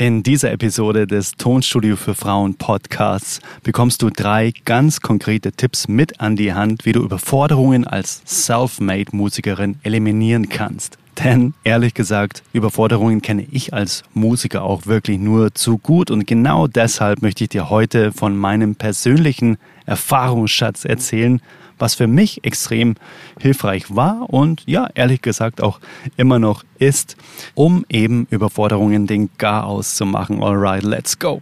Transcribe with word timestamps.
In 0.00 0.22
dieser 0.22 0.52
Episode 0.52 1.08
des 1.08 1.32
Tonstudio 1.32 1.96
für 1.96 2.14
Frauen 2.14 2.54
Podcasts 2.54 3.40
bekommst 3.64 4.00
du 4.00 4.10
drei 4.10 4.52
ganz 4.64 5.00
konkrete 5.00 5.50
Tipps 5.50 5.88
mit 5.88 6.20
an 6.20 6.36
die 6.36 6.54
Hand, 6.54 6.86
wie 6.86 6.92
du 6.92 7.02
Überforderungen 7.02 7.84
als 7.84 8.22
Self-Made 8.24 9.16
Musikerin 9.16 9.80
eliminieren 9.82 10.48
kannst. 10.48 10.98
Denn 11.24 11.54
ehrlich 11.64 11.94
gesagt, 11.94 12.42
Überforderungen 12.52 13.22
kenne 13.22 13.46
ich 13.50 13.74
als 13.74 14.04
Musiker 14.14 14.62
auch 14.62 14.86
wirklich 14.86 15.18
nur 15.18 15.54
zu 15.54 15.78
gut 15.78 16.10
und 16.10 16.26
genau 16.26 16.66
deshalb 16.66 17.22
möchte 17.22 17.44
ich 17.44 17.50
dir 17.50 17.70
heute 17.70 18.12
von 18.12 18.36
meinem 18.36 18.76
persönlichen 18.76 19.58
Erfahrungsschatz 19.86 20.84
erzählen, 20.84 21.40
was 21.78 21.94
für 21.94 22.06
mich 22.06 22.44
extrem 22.44 22.94
hilfreich 23.40 23.94
war 23.94 24.30
und 24.30 24.62
ja, 24.66 24.88
ehrlich 24.94 25.22
gesagt 25.22 25.62
auch 25.62 25.80
immer 26.16 26.38
noch 26.38 26.64
ist, 26.78 27.16
um 27.54 27.84
eben 27.88 28.26
Überforderungen 28.30 29.06
den 29.06 29.30
Garaus 29.38 29.94
zu 29.94 30.06
machen. 30.06 30.42
Alright, 30.42 30.82
let's 30.82 31.18
go. 31.18 31.40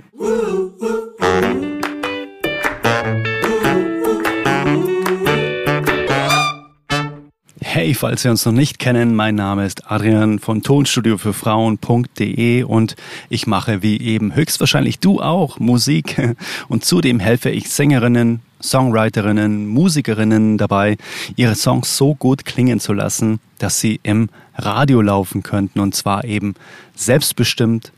Hey, 7.76 7.92
falls 7.92 8.24
wir 8.24 8.30
uns 8.30 8.46
noch 8.46 8.54
nicht 8.54 8.78
kennen, 8.78 9.14
mein 9.14 9.34
Name 9.34 9.66
ist 9.66 9.90
Adrian 9.90 10.38
von 10.38 10.62
Tonstudio 10.62 11.18
für 11.18 11.34
Frauen.de 11.34 12.62
und 12.62 12.96
ich 13.28 13.46
mache 13.46 13.82
wie 13.82 14.00
eben 14.00 14.34
höchstwahrscheinlich 14.34 14.98
du 14.98 15.20
auch 15.20 15.58
Musik. 15.58 16.34
Und 16.68 16.86
zudem 16.86 17.20
helfe 17.20 17.50
ich 17.50 17.68
Sängerinnen, 17.68 18.40
Songwriterinnen, 18.62 19.66
Musikerinnen 19.66 20.56
dabei, 20.56 20.96
ihre 21.36 21.54
Songs 21.54 21.98
so 21.98 22.14
gut 22.14 22.46
klingen 22.46 22.80
zu 22.80 22.94
lassen, 22.94 23.40
dass 23.58 23.78
sie 23.78 24.00
im 24.02 24.30
Radio 24.54 25.02
laufen 25.02 25.42
könnten. 25.42 25.80
Und 25.80 25.94
zwar 25.94 26.24
eben 26.24 26.54
selbstbestimmt, 26.94 27.92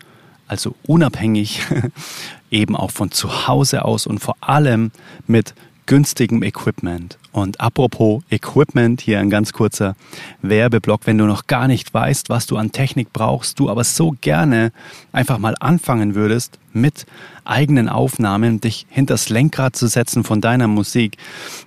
also 0.48 0.74
unabhängig, 0.88 1.62
eben 2.50 2.74
auch 2.74 2.90
von 2.90 3.12
zu 3.12 3.46
Hause 3.46 3.84
aus 3.84 4.08
und 4.08 4.18
vor 4.18 4.34
allem 4.40 4.90
mit 5.28 5.54
günstigem 5.88 6.42
Equipment. 6.42 7.18
Und 7.32 7.60
apropos 7.60 8.22
Equipment, 8.30 9.00
hier 9.00 9.20
ein 9.20 9.30
ganz 9.30 9.54
kurzer 9.54 9.96
Werbeblock, 10.42 11.06
wenn 11.06 11.16
du 11.16 11.24
noch 11.24 11.46
gar 11.46 11.66
nicht 11.66 11.92
weißt, 11.92 12.28
was 12.28 12.46
du 12.46 12.58
an 12.58 12.72
Technik 12.72 13.12
brauchst, 13.12 13.58
du 13.58 13.70
aber 13.70 13.84
so 13.84 14.14
gerne 14.20 14.70
einfach 15.12 15.38
mal 15.38 15.54
anfangen 15.58 16.14
würdest, 16.14 16.58
mit 16.74 17.06
eigenen 17.44 17.88
Aufnahmen 17.88 18.60
dich 18.60 18.86
hinters 18.90 19.30
Lenkrad 19.30 19.76
zu 19.76 19.86
setzen 19.86 20.24
von 20.24 20.42
deiner 20.42 20.68
Musik, 20.68 21.16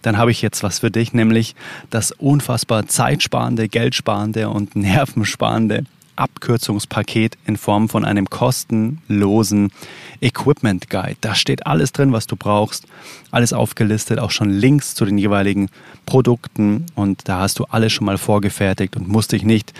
dann 0.03 0.17
habe 0.17 0.29
ich 0.29 0.43
jetzt 0.43 0.61
was 0.61 0.79
für 0.79 0.91
dich, 0.91 1.13
nämlich 1.13 1.55
das 1.89 2.11
unfassbar 2.11 2.85
zeitsparende, 2.87 3.69
geldsparende 3.69 4.49
und 4.49 4.75
nervensparende 4.75 5.85
Abkürzungspaket 6.21 7.37
in 7.45 7.57
Form 7.57 7.89
von 7.89 8.05
einem 8.05 8.29
kostenlosen 8.29 9.71
Equipment 10.21 10.89
Guide. 10.89 11.17
Da 11.21 11.35
steht 11.35 11.65
alles 11.65 11.91
drin, 11.91 12.13
was 12.13 12.27
du 12.27 12.35
brauchst, 12.35 12.85
alles 13.31 13.53
aufgelistet, 13.53 14.19
auch 14.19 14.31
schon 14.31 14.49
Links 14.49 14.95
zu 14.95 15.05
den 15.05 15.17
jeweiligen 15.17 15.69
Produkten 16.05 16.85
und 16.95 17.27
da 17.27 17.39
hast 17.39 17.59
du 17.59 17.65
alles 17.65 17.91
schon 17.91 18.05
mal 18.05 18.17
vorgefertigt 18.17 18.95
und 18.95 19.07
musst 19.07 19.31
dich 19.31 19.43
nicht 19.43 19.73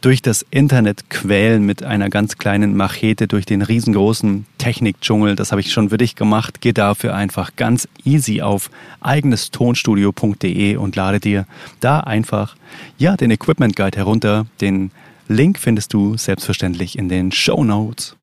durch 0.00 0.22
das 0.22 0.44
Internet 0.50 1.08
quälen 1.10 1.64
mit 1.64 1.82
einer 1.82 2.10
ganz 2.10 2.36
kleinen 2.38 2.76
Machete 2.76 3.26
durch 3.26 3.46
den 3.46 3.62
riesengroßen 3.62 4.46
Technikdschungel. 4.58 5.36
Das 5.36 5.50
habe 5.50 5.60
ich 5.60 5.72
schon 5.72 5.88
für 5.88 5.98
dich 5.98 6.14
gemacht. 6.14 6.60
Geh 6.60 6.72
dafür 6.72 7.14
einfach 7.14 7.56
ganz 7.56 7.88
easy 8.04 8.42
auf 8.42 8.70
eigenestonstudio.de 9.00 10.76
und 10.76 10.96
lade 10.96 11.20
dir 11.20 11.46
da 11.80 12.00
einfach 12.00 12.56
ja 12.98 13.16
den 13.16 13.30
Equipment 13.30 13.74
Guide 13.76 13.96
herunter, 13.96 14.46
den 14.60 14.90
Link 15.28 15.58
findest 15.58 15.92
du 15.92 16.16
selbstverständlich 16.16 16.98
in 16.98 17.08
den 17.08 17.32
Show 17.32 17.64
Notes. 17.64 18.16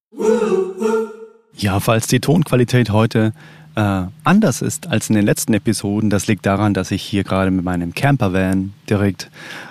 Ja, 1.56 1.80
falls 1.80 2.08
die 2.08 2.20
Tonqualität 2.20 2.90
heute 2.92 3.34
äh, 3.76 4.04
anders 4.24 4.62
ist 4.62 4.88
als 4.88 5.10
in 5.10 5.16
den 5.16 5.26
letzten 5.26 5.54
Episoden, 5.54 6.10
das 6.10 6.28
liegt 6.28 6.46
daran, 6.46 6.74
dass 6.74 6.92
ich 6.92 7.04
hier 7.04 7.24
gerade 7.24 7.52
mit 7.52 7.66
meinem 7.66 7.94
Campervan 7.94 8.74
direkt 8.90 9.30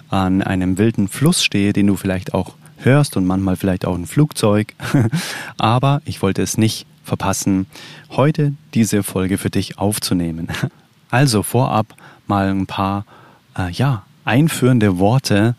an 0.09 0.43
einem 0.43 0.79
wilden 0.79 1.09
Fluss 1.09 1.43
stehe, 1.43 1.73
den 1.73 1.87
du 1.87 1.97
vielleicht 1.97 2.35
auch 2.35 2.55
hörst 2.79 3.17
und 3.17 3.27
manchmal 3.27 3.57
vielleicht 3.57 3.87
auch 3.87 3.95
ein 3.95 4.07
Flugzeug. 4.07 4.75
Aber 5.57 6.03
ich 6.05 6.21
wollte 6.23 6.43
es 6.43 6.59
nicht 6.59 6.87
verpassen, 7.05 7.67
heute 8.11 8.55
diese 8.75 9.03
Folge 9.03 9.39
für 9.39 9.51
dich 9.51 9.79
aufzunehmen. 9.79 10.49
Also 11.11 11.43
vorab 11.43 11.95
mal 12.27 12.49
ein 12.49 12.67
paar 12.67 13.05
äh, 13.59 13.71
ja, 13.71 14.05
einführende 14.25 14.99
Worte 14.99 15.55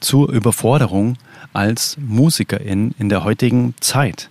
zur 0.00 0.30
Überforderung 0.30 1.16
als 1.52 1.96
Musikerin 1.98 2.94
in 2.98 3.08
der 3.08 3.24
heutigen 3.24 3.74
Zeit. 3.80 4.30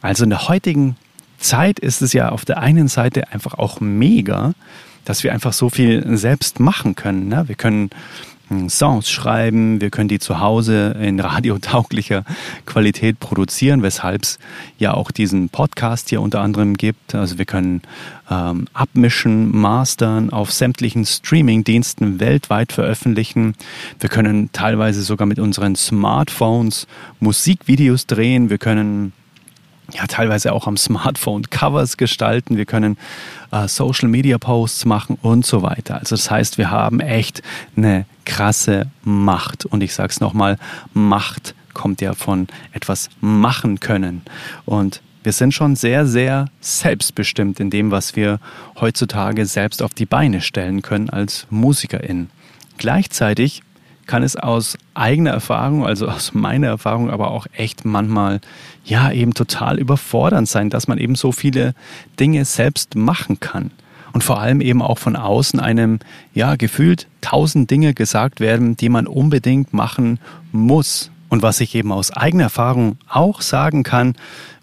Also 0.00 0.24
in 0.24 0.30
der 0.30 0.48
heutigen 0.48 0.96
Zeit 1.38 1.78
ist 1.78 2.02
es 2.02 2.12
ja 2.12 2.30
auf 2.30 2.44
der 2.44 2.58
einen 2.58 2.88
Seite 2.88 3.32
einfach 3.32 3.54
auch 3.54 3.80
mega, 3.80 4.54
dass 5.04 5.24
wir 5.24 5.32
einfach 5.32 5.52
so 5.52 5.68
viel 5.68 6.16
selbst 6.16 6.60
machen 6.60 6.94
können. 6.94 7.28
Ne? 7.28 7.44
Wir 7.46 7.54
können 7.54 7.90
Songs 8.68 9.10
schreiben, 9.10 9.80
wir 9.80 9.90
können 9.90 10.08
die 10.08 10.18
zu 10.18 10.40
Hause 10.40 10.96
in 11.00 11.18
radiotauglicher 11.18 12.24
Qualität 12.66 13.18
produzieren, 13.18 13.82
weshalb 13.82 14.22
es 14.22 14.38
ja 14.78 14.94
auch 14.94 15.10
diesen 15.10 15.48
Podcast 15.48 16.10
hier 16.10 16.20
unter 16.20 16.40
anderem 16.40 16.76
gibt. 16.76 17.14
Also 17.14 17.38
wir 17.38 17.44
können 17.44 17.82
ähm, 18.30 18.66
abmischen, 18.72 19.56
mastern, 19.56 20.30
auf 20.30 20.52
sämtlichen 20.52 21.04
Streaming-Diensten 21.04 22.20
weltweit 22.20 22.72
veröffentlichen. 22.72 23.54
Wir 23.98 24.10
können 24.10 24.50
teilweise 24.52 25.02
sogar 25.02 25.26
mit 25.26 25.38
unseren 25.38 25.76
Smartphones 25.76 26.86
Musikvideos 27.20 28.06
drehen. 28.06 28.50
Wir 28.50 28.58
können 28.58 29.12
ja 29.92 30.06
teilweise 30.06 30.52
auch 30.52 30.66
am 30.66 30.76
Smartphone 30.76 31.42
Covers 31.50 31.96
gestalten, 31.96 32.56
wir 32.56 32.66
können 32.66 32.96
äh, 33.50 33.68
Social 33.68 34.08
Media 34.08 34.38
Posts 34.38 34.84
machen 34.86 35.18
und 35.22 35.46
so 35.46 35.62
weiter. 35.62 35.98
Also 35.98 36.16
das 36.16 36.30
heißt, 36.30 36.58
wir 36.58 36.70
haben 36.70 37.00
echt 37.00 37.42
eine 37.76 38.06
krasse 38.24 38.86
Macht 39.02 39.66
und 39.66 39.82
ich 39.82 39.94
sage 39.94 40.10
es 40.10 40.20
nochmal, 40.20 40.58
Macht 40.92 41.54
kommt 41.72 42.00
ja 42.00 42.14
von 42.14 42.46
etwas 42.72 43.10
machen 43.20 43.80
können 43.80 44.22
und 44.64 45.02
wir 45.24 45.32
sind 45.32 45.54
schon 45.54 45.74
sehr, 45.74 46.06
sehr 46.06 46.48
selbstbestimmt 46.60 47.58
in 47.58 47.70
dem, 47.70 47.90
was 47.90 48.14
wir 48.14 48.40
heutzutage 48.78 49.46
selbst 49.46 49.82
auf 49.82 49.94
die 49.94 50.04
Beine 50.04 50.42
stellen 50.42 50.82
können 50.82 51.08
als 51.08 51.46
Musikerin. 51.48 52.28
Gleichzeitig 52.76 53.62
kann 54.06 54.22
es 54.22 54.36
aus 54.36 54.76
eigener 54.94 55.30
Erfahrung, 55.30 55.86
also 55.86 56.08
aus 56.08 56.34
meiner 56.34 56.68
Erfahrung, 56.68 57.10
aber 57.10 57.30
auch 57.30 57.46
echt 57.52 57.84
manchmal, 57.84 58.40
ja, 58.84 59.10
eben 59.10 59.34
total 59.34 59.78
überfordernd 59.78 60.48
sein, 60.48 60.70
dass 60.70 60.88
man 60.88 60.98
eben 60.98 61.14
so 61.14 61.32
viele 61.32 61.74
Dinge 62.18 62.44
selbst 62.44 62.94
machen 62.96 63.40
kann. 63.40 63.70
Und 64.12 64.22
vor 64.22 64.40
allem 64.40 64.60
eben 64.60 64.80
auch 64.80 64.98
von 64.98 65.16
außen 65.16 65.58
einem, 65.58 65.98
ja, 66.34 66.54
gefühlt 66.54 67.08
tausend 67.20 67.70
Dinge 67.70 67.94
gesagt 67.94 68.38
werden, 68.38 68.76
die 68.76 68.88
man 68.88 69.08
unbedingt 69.08 69.72
machen 69.72 70.20
muss. 70.52 71.10
Und 71.28 71.42
was 71.42 71.60
ich 71.60 71.74
eben 71.74 71.90
aus 71.90 72.12
eigener 72.12 72.44
Erfahrung 72.44 72.96
auch 73.08 73.40
sagen 73.40 73.82
kann, 73.82 74.14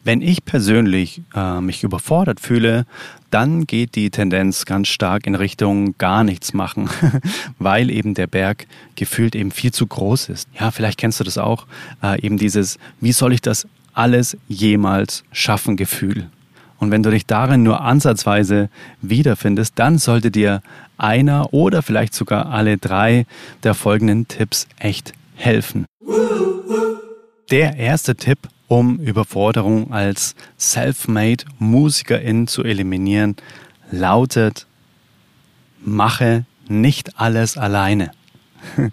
wenn 0.04 0.22
ich 0.22 0.46
persönlich 0.46 1.22
äh, 1.36 1.62
mich 1.62 1.84
überfordert 1.84 2.40
fühle, 2.40 2.86
dann 3.30 3.66
geht 3.66 3.96
die 3.96 4.10
Tendenz 4.10 4.66
ganz 4.66 4.88
stark 4.88 5.28
in 5.28 5.36
Richtung 5.36 5.98
gar 5.98 6.24
nichts 6.24 6.54
machen, 6.54 6.90
weil 7.60 7.90
eben 7.90 8.14
der 8.14 8.28
Berg 8.28 8.68
gefühlt 8.96 9.36
eben 9.36 9.52
viel 9.52 9.72
zu 9.72 9.88
groß 9.88 10.30
ist. 10.30 10.50
Ja, 10.60 10.72
vielleicht 10.72 10.98
kennst 10.98 11.20
du 11.20 11.24
das 11.24 11.38
auch, 11.38 11.66
äh, 12.04 12.22
eben 12.22 12.38
dieses, 12.38 12.78
wie 13.00 13.12
soll 13.12 13.34
ich 13.34 13.42
das 13.42 13.68
alles 13.94 14.38
jemals 14.48 15.24
schaffen 15.32 15.78
Gefühl. 15.78 16.30
Und 16.78 16.90
wenn 16.90 17.04
du 17.04 17.12
dich 17.12 17.28
darin 17.28 17.62
nur 17.62 17.82
ansatzweise 17.82 18.70
wiederfindest, 19.02 19.74
dann 19.76 20.00
sollte 20.00 20.32
dir 20.32 20.64
einer 20.98 21.54
oder 21.54 21.84
vielleicht 21.84 22.16
sogar 22.16 22.48
alle 22.48 22.78
drei 22.78 23.28
der 23.64 23.76
folgenden 23.76 24.28
Tipps 24.28 24.68
echt 24.80 25.14
helfen. 25.36 25.86
Der 27.52 27.78
erste 27.78 28.16
Tipp 28.16 28.40
um 28.72 29.00
Überforderung 29.00 29.92
als 29.92 30.34
Self-Made 30.58 31.44
Musikerin 31.60 32.48
zu 32.48 32.64
eliminieren, 32.64 33.36
lautet, 33.92 34.66
mache 35.84 36.46
nicht 36.70 37.20
alles 37.20 37.58
alleine. 37.58 38.12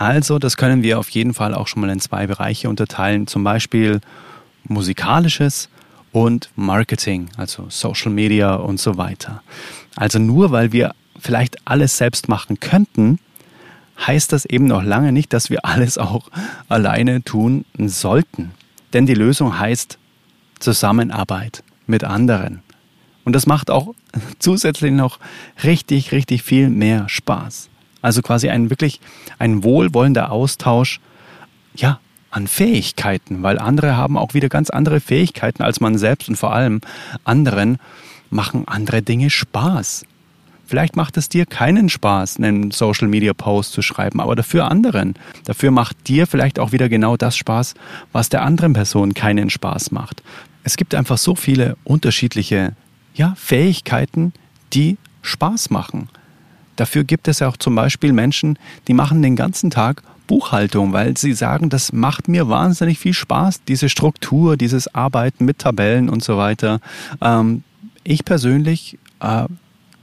Also, 0.00 0.38
das 0.38 0.56
können 0.56 0.84
wir 0.84 1.00
auf 1.00 1.08
jeden 1.08 1.34
Fall 1.34 1.56
auch 1.56 1.66
schon 1.66 1.80
mal 1.80 1.90
in 1.90 1.98
zwei 1.98 2.28
Bereiche 2.28 2.68
unterteilen, 2.68 3.26
zum 3.26 3.42
Beispiel 3.42 4.00
musikalisches 4.62 5.68
und 6.12 6.50
Marketing, 6.54 7.30
also 7.36 7.66
Social 7.68 8.12
Media 8.12 8.54
und 8.54 8.78
so 8.78 8.96
weiter. 8.96 9.42
Also 9.96 10.20
nur 10.20 10.52
weil 10.52 10.70
wir 10.70 10.94
vielleicht 11.18 11.56
alles 11.66 11.96
selbst 11.98 12.28
machen 12.28 12.60
könnten, 12.60 13.18
heißt 14.06 14.32
das 14.32 14.44
eben 14.44 14.66
noch 14.66 14.84
lange 14.84 15.10
nicht, 15.10 15.32
dass 15.32 15.50
wir 15.50 15.64
alles 15.64 15.98
auch 15.98 16.28
alleine 16.68 17.24
tun 17.24 17.64
sollten. 17.76 18.52
Denn 18.92 19.06
die 19.06 19.14
Lösung 19.14 19.58
heißt 19.58 19.98
Zusammenarbeit 20.58 21.62
mit 21.86 22.04
anderen. 22.04 22.62
Und 23.24 23.34
das 23.34 23.46
macht 23.46 23.70
auch 23.70 23.94
zusätzlich 24.38 24.92
noch 24.92 25.18
richtig, 25.62 26.12
richtig 26.12 26.42
viel 26.42 26.70
mehr 26.70 27.08
Spaß. 27.08 27.68
Also 28.00 28.22
quasi 28.22 28.48
ein 28.48 28.70
wirklich 28.70 29.00
ein 29.38 29.64
wohlwollender 29.64 30.30
Austausch, 30.30 31.00
ja, 31.74 32.00
an 32.30 32.46
Fähigkeiten, 32.46 33.42
weil 33.42 33.58
andere 33.58 33.96
haben 33.96 34.18
auch 34.18 34.34
wieder 34.34 34.48
ganz 34.48 34.70
andere 34.70 35.00
Fähigkeiten 35.00 35.62
als 35.62 35.80
man 35.80 35.96
selbst 35.96 36.28
und 36.28 36.36
vor 36.36 36.52
allem 36.52 36.80
anderen 37.24 37.78
machen 38.30 38.68
andere 38.68 39.02
Dinge 39.02 39.30
Spaß. 39.30 40.04
Vielleicht 40.68 40.96
macht 40.96 41.16
es 41.16 41.30
dir 41.30 41.46
keinen 41.46 41.88
Spaß, 41.88 42.36
einen 42.36 42.72
Social 42.72 43.08
Media 43.08 43.32
Post 43.32 43.72
zu 43.72 43.80
schreiben, 43.80 44.20
aber 44.20 44.36
dafür 44.36 44.70
anderen. 44.70 45.14
Dafür 45.46 45.70
macht 45.70 46.08
dir 46.08 46.26
vielleicht 46.26 46.58
auch 46.58 46.72
wieder 46.72 46.90
genau 46.90 47.16
das 47.16 47.38
Spaß, 47.38 47.72
was 48.12 48.28
der 48.28 48.42
anderen 48.42 48.74
Person 48.74 49.14
keinen 49.14 49.48
Spaß 49.48 49.92
macht. 49.92 50.22
Es 50.64 50.76
gibt 50.76 50.94
einfach 50.94 51.16
so 51.16 51.34
viele 51.34 51.78
unterschiedliche 51.84 52.74
ja, 53.14 53.34
Fähigkeiten, 53.38 54.34
die 54.74 54.98
Spaß 55.22 55.70
machen. 55.70 56.10
Dafür 56.76 57.02
gibt 57.02 57.28
es 57.28 57.38
ja 57.38 57.48
auch 57.48 57.56
zum 57.56 57.74
Beispiel 57.74 58.12
Menschen, 58.12 58.58
die 58.88 58.92
machen 58.92 59.22
den 59.22 59.36
ganzen 59.36 59.70
Tag 59.70 60.02
Buchhaltung, 60.26 60.92
weil 60.92 61.16
sie 61.16 61.32
sagen, 61.32 61.70
das 61.70 61.94
macht 61.94 62.28
mir 62.28 62.50
wahnsinnig 62.50 62.98
viel 62.98 63.14
Spaß, 63.14 63.62
diese 63.66 63.88
Struktur, 63.88 64.58
dieses 64.58 64.94
Arbeiten 64.94 65.46
mit 65.46 65.60
Tabellen 65.60 66.10
und 66.10 66.22
so 66.22 66.36
weiter. 66.36 66.80
Ähm, 67.22 67.62
ich 68.04 68.26
persönlich 68.26 68.98
äh, 69.20 69.46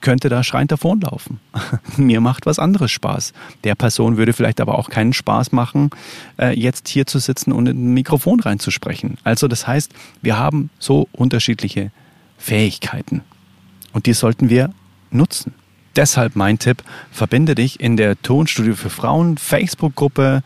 könnte 0.02 0.30
da 0.30 0.44
schreiend 0.44 0.72
davonlaufen. 0.72 1.40
Mir 1.98 2.22
macht 2.22 2.46
was 2.46 2.60
anderes 2.60 2.92
Spaß. 2.92 3.34
Der 3.64 3.76
Person 3.76 4.18
würde 4.18 4.34
vielleicht 4.34 4.62
aber 4.62 4.78
auch 4.78 4.90
keinen 4.90 5.14
Spaß 5.14 5.52
machen, 5.52 5.90
äh, 6.38 6.58
jetzt 6.58 6.88
hier 6.88 7.06
zu 7.06 7.20
sitzen 7.20 7.52
und 7.52 7.68
in 7.68 7.90
ein 7.90 7.94
Mikrofon 7.94 8.40
reinzusprechen. 8.40 9.18
Also 9.24 9.48
das 9.48 9.68
heißt, 9.68 9.94
wir 10.22 10.38
haben 10.38 10.70
so 10.80 11.08
unterschiedliche 11.12 11.92
Fähigkeiten 12.38 13.22
und 13.94 14.06
die 14.06 14.14
sollten 14.14 14.50
wir 14.50 14.72
nutzen. 15.12 15.54
Deshalb 15.96 16.36
mein 16.36 16.60
Tipp, 16.60 16.84
verbinde 17.12 17.56
dich 17.56 17.80
in 17.80 17.96
der 17.96 18.22
Tonstudio 18.22 18.76
für 18.76 18.90
Frauen 18.90 19.38
Facebook-Gruppe 19.38 20.44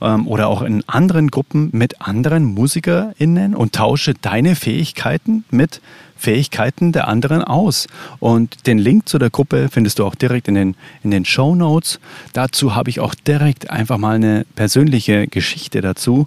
ähm, 0.00 0.26
oder 0.26 0.48
auch 0.48 0.62
in 0.62 0.82
anderen 0.86 1.30
Gruppen 1.30 1.70
mit 1.72 2.00
anderen 2.00 2.44
MusikerInnen 2.44 3.54
und 3.54 3.74
tausche 3.74 4.14
deine 4.14 4.56
Fähigkeiten 4.56 5.44
mit 5.50 5.80
Fähigkeiten 6.16 6.92
der 6.92 7.08
anderen 7.08 7.42
aus. 7.42 7.86
Und 8.18 8.66
den 8.66 8.78
Link 8.78 9.08
zu 9.08 9.18
der 9.18 9.30
Gruppe 9.30 9.68
findest 9.70 9.98
du 9.98 10.06
auch 10.06 10.14
direkt 10.14 10.48
in 10.48 10.54
den, 10.54 10.76
in 11.02 11.10
den 11.10 11.24
Show 11.24 11.54
Notes. 11.54 12.00
Dazu 12.32 12.74
habe 12.74 12.90
ich 12.90 13.00
auch 13.00 13.14
direkt 13.14 13.70
einfach 13.70 13.98
mal 13.98 14.16
eine 14.16 14.46
persönliche 14.56 15.26
Geschichte 15.28 15.80
dazu, 15.80 16.26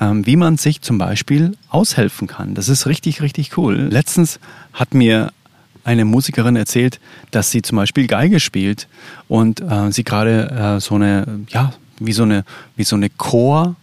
ähm, 0.00 0.26
wie 0.26 0.36
man 0.36 0.56
sich 0.56 0.80
zum 0.80 0.98
Beispiel 0.98 1.56
aushelfen 1.68 2.26
kann. 2.26 2.54
Das 2.54 2.68
ist 2.68 2.86
richtig, 2.86 3.20
richtig 3.20 3.58
cool. 3.58 3.88
Letztens 3.90 4.40
hat 4.72 4.94
mir 4.94 5.30
eine 5.84 6.06
Musikerin 6.06 6.56
erzählt, 6.56 6.98
dass 7.30 7.50
sie 7.50 7.60
zum 7.60 7.76
Beispiel 7.76 8.06
Geige 8.06 8.40
spielt 8.40 8.88
und 9.28 9.60
äh, 9.60 9.92
sie 9.92 10.04
gerade 10.04 10.76
äh, 10.76 10.80
so 10.80 10.94
eine, 10.94 11.40
ja, 11.50 11.74
wie 11.98 12.12
so 12.12 12.22
eine, 12.22 12.44
wie 12.76 12.84
so 12.84 12.96
eine 12.96 13.10
Chor 13.10 13.76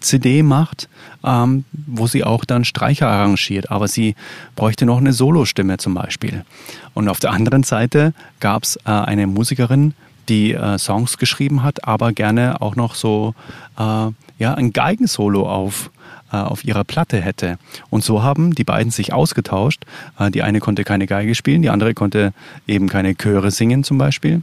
CD 0.00 0.42
macht, 0.42 0.88
ähm, 1.24 1.64
wo 1.72 2.06
sie 2.06 2.24
auch 2.24 2.44
dann 2.44 2.64
Streicher 2.64 3.08
arrangiert. 3.08 3.70
Aber 3.70 3.88
sie 3.88 4.14
bräuchte 4.54 4.86
noch 4.86 4.98
eine 4.98 5.12
Solostimme 5.12 5.78
zum 5.78 5.94
Beispiel. 5.94 6.44
Und 6.92 7.08
auf 7.08 7.20
der 7.20 7.32
anderen 7.32 7.64
Seite 7.64 8.12
gab 8.40 8.62
es 8.62 8.76
äh, 8.76 8.90
eine 8.90 9.26
Musikerin, 9.26 9.94
die 10.28 10.52
äh, 10.52 10.78
Songs 10.78 11.18
geschrieben 11.18 11.62
hat, 11.62 11.86
aber 11.86 12.12
gerne 12.12 12.60
auch 12.60 12.76
noch 12.76 12.94
so 12.94 13.34
äh, 13.78 14.06
ja, 14.38 14.54
ein 14.54 14.72
Geigensolo 14.72 15.48
auf, 15.48 15.90
äh, 16.32 16.36
auf 16.36 16.64
ihrer 16.64 16.84
Platte 16.84 17.20
hätte. 17.20 17.58
Und 17.90 18.04
so 18.04 18.22
haben 18.22 18.54
die 18.54 18.64
beiden 18.64 18.90
sich 18.90 19.12
ausgetauscht. 19.12 19.84
Äh, 20.18 20.30
die 20.30 20.42
eine 20.42 20.60
konnte 20.60 20.84
keine 20.84 21.06
Geige 21.06 21.34
spielen, 21.34 21.62
die 21.62 21.70
andere 21.70 21.94
konnte 21.94 22.32
eben 22.66 22.88
keine 22.88 23.14
Chöre 23.16 23.50
singen 23.50 23.84
zum 23.84 23.98
Beispiel. 23.98 24.42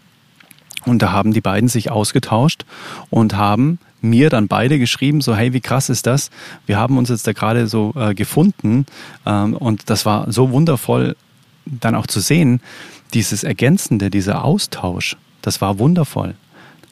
Und 0.85 1.01
da 1.01 1.11
haben 1.11 1.33
die 1.33 1.41
beiden 1.41 1.69
sich 1.69 1.91
ausgetauscht 1.91 2.65
und 3.09 3.35
haben 3.35 3.79
mir 4.01 4.29
dann 4.29 4.47
beide 4.47 4.79
geschrieben, 4.79 5.21
so 5.21 5.35
hey, 5.35 5.53
wie 5.53 5.61
krass 5.61 5.89
ist 5.89 6.07
das? 6.07 6.31
Wir 6.65 6.77
haben 6.77 6.97
uns 6.97 7.09
jetzt 7.09 7.27
da 7.27 7.33
gerade 7.33 7.67
so 7.67 7.93
äh, 7.95 8.15
gefunden 8.15 8.85
ähm, 9.25 9.53
und 9.55 9.89
das 9.89 10.05
war 10.05 10.31
so 10.31 10.51
wundervoll 10.51 11.15
dann 11.65 11.95
auch 11.95 12.07
zu 12.07 12.19
sehen, 12.19 12.61
dieses 13.13 13.43
Ergänzende, 13.43 14.09
dieser 14.09 14.43
Austausch, 14.43 15.17
das 15.41 15.61
war 15.61 15.79
wundervoll. 15.79 16.35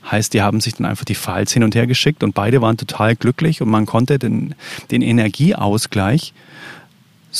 Heißt, 0.09 0.33
die 0.33 0.41
haben 0.41 0.61
sich 0.61 0.75
dann 0.75 0.85
einfach 0.85 1.05
die 1.05 1.15
Files 1.15 1.51
hin 1.51 1.63
und 1.63 1.75
her 1.75 1.87
geschickt 1.87 2.23
und 2.23 2.33
beide 2.33 2.61
waren 2.61 2.77
total 2.77 3.15
glücklich 3.15 3.61
und 3.61 3.69
man 3.69 3.85
konnte 3.85 4.17
den, 4.17 4.55
den 4.91 5.01
Energieausgleich 5.01 6.33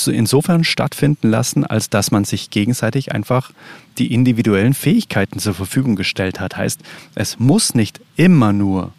insofern 0.06 0.64
stattfinden 0.64 1.28
lassen, 1.30 1.64
als 1.64 1.90
dass 1.90 2.10
man 2.10 2.24
sich 2.24 2.50
gegenseitig 2.50 3.12
einfach 3.12 3.52
die 3.98 4.12
individuellen 4.12 4.74
Fähigkeiten 4.74 5.38
zur 5.38 5.54
Verfügung 5.54 5.96
gestellt 5.96 6.40
hat. 6.40 6.56
Heißt, 6.56 6.80
es 7.14 7.38
muss 7.38 7.74
nicht 7.74 8.00
immer 8.16 8.52
nur 8.52 8.92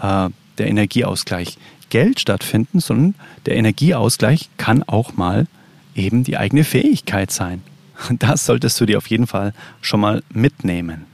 äh, 0.00 0.28
der 0.58 0.68
Energieausgleich 0.68 1.58
Geld 1.88 2.20
stattfinden, 2.20 2.80
sondern 2.80 3.14
der 3.46 3.56
Energieausgleich 3.56 4.48
kann 4.56 4.82
auch 4.84 5.16
mal 5.16 5.46
eben 5.94 6.24
die 6.24 6.36
eigene 6.36 6.64
Fähigkeit 6.64 7.30
sein. 7.30 7.62
Das 8.18 8.46
solltest 8.46 8.80
du 8.80 8.86
dir 8.86 8.96
auf 8.96 9.08
jeden 9.08 9.26
Fall 9.26 9.52
schon 9.82 10.00
mal 10.00 10.22
mitnehmen. 10.32 11.04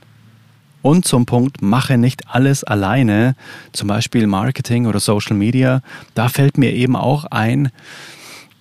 Und 0.81 1.05
zum 1.05 1.25
Punkt, 1.25 1.61
mache 1.61 1.97
nicht 1.97 2.29
alles 2.29 2.63
alleine, 2.63 3.35
zum 3.73 3.89
Beispiel 3.89 4.25
Marketing 4.25 4.85
oder 4.85 5.01
Social 5.01 5.35
Media. 5.35 5.81
Da 6.13 6.29
fällt 6.29 6.57
mir 6.57 6.71
eben 6.71 6.95
auch 6.95 7.25
ein, 7.25 7.71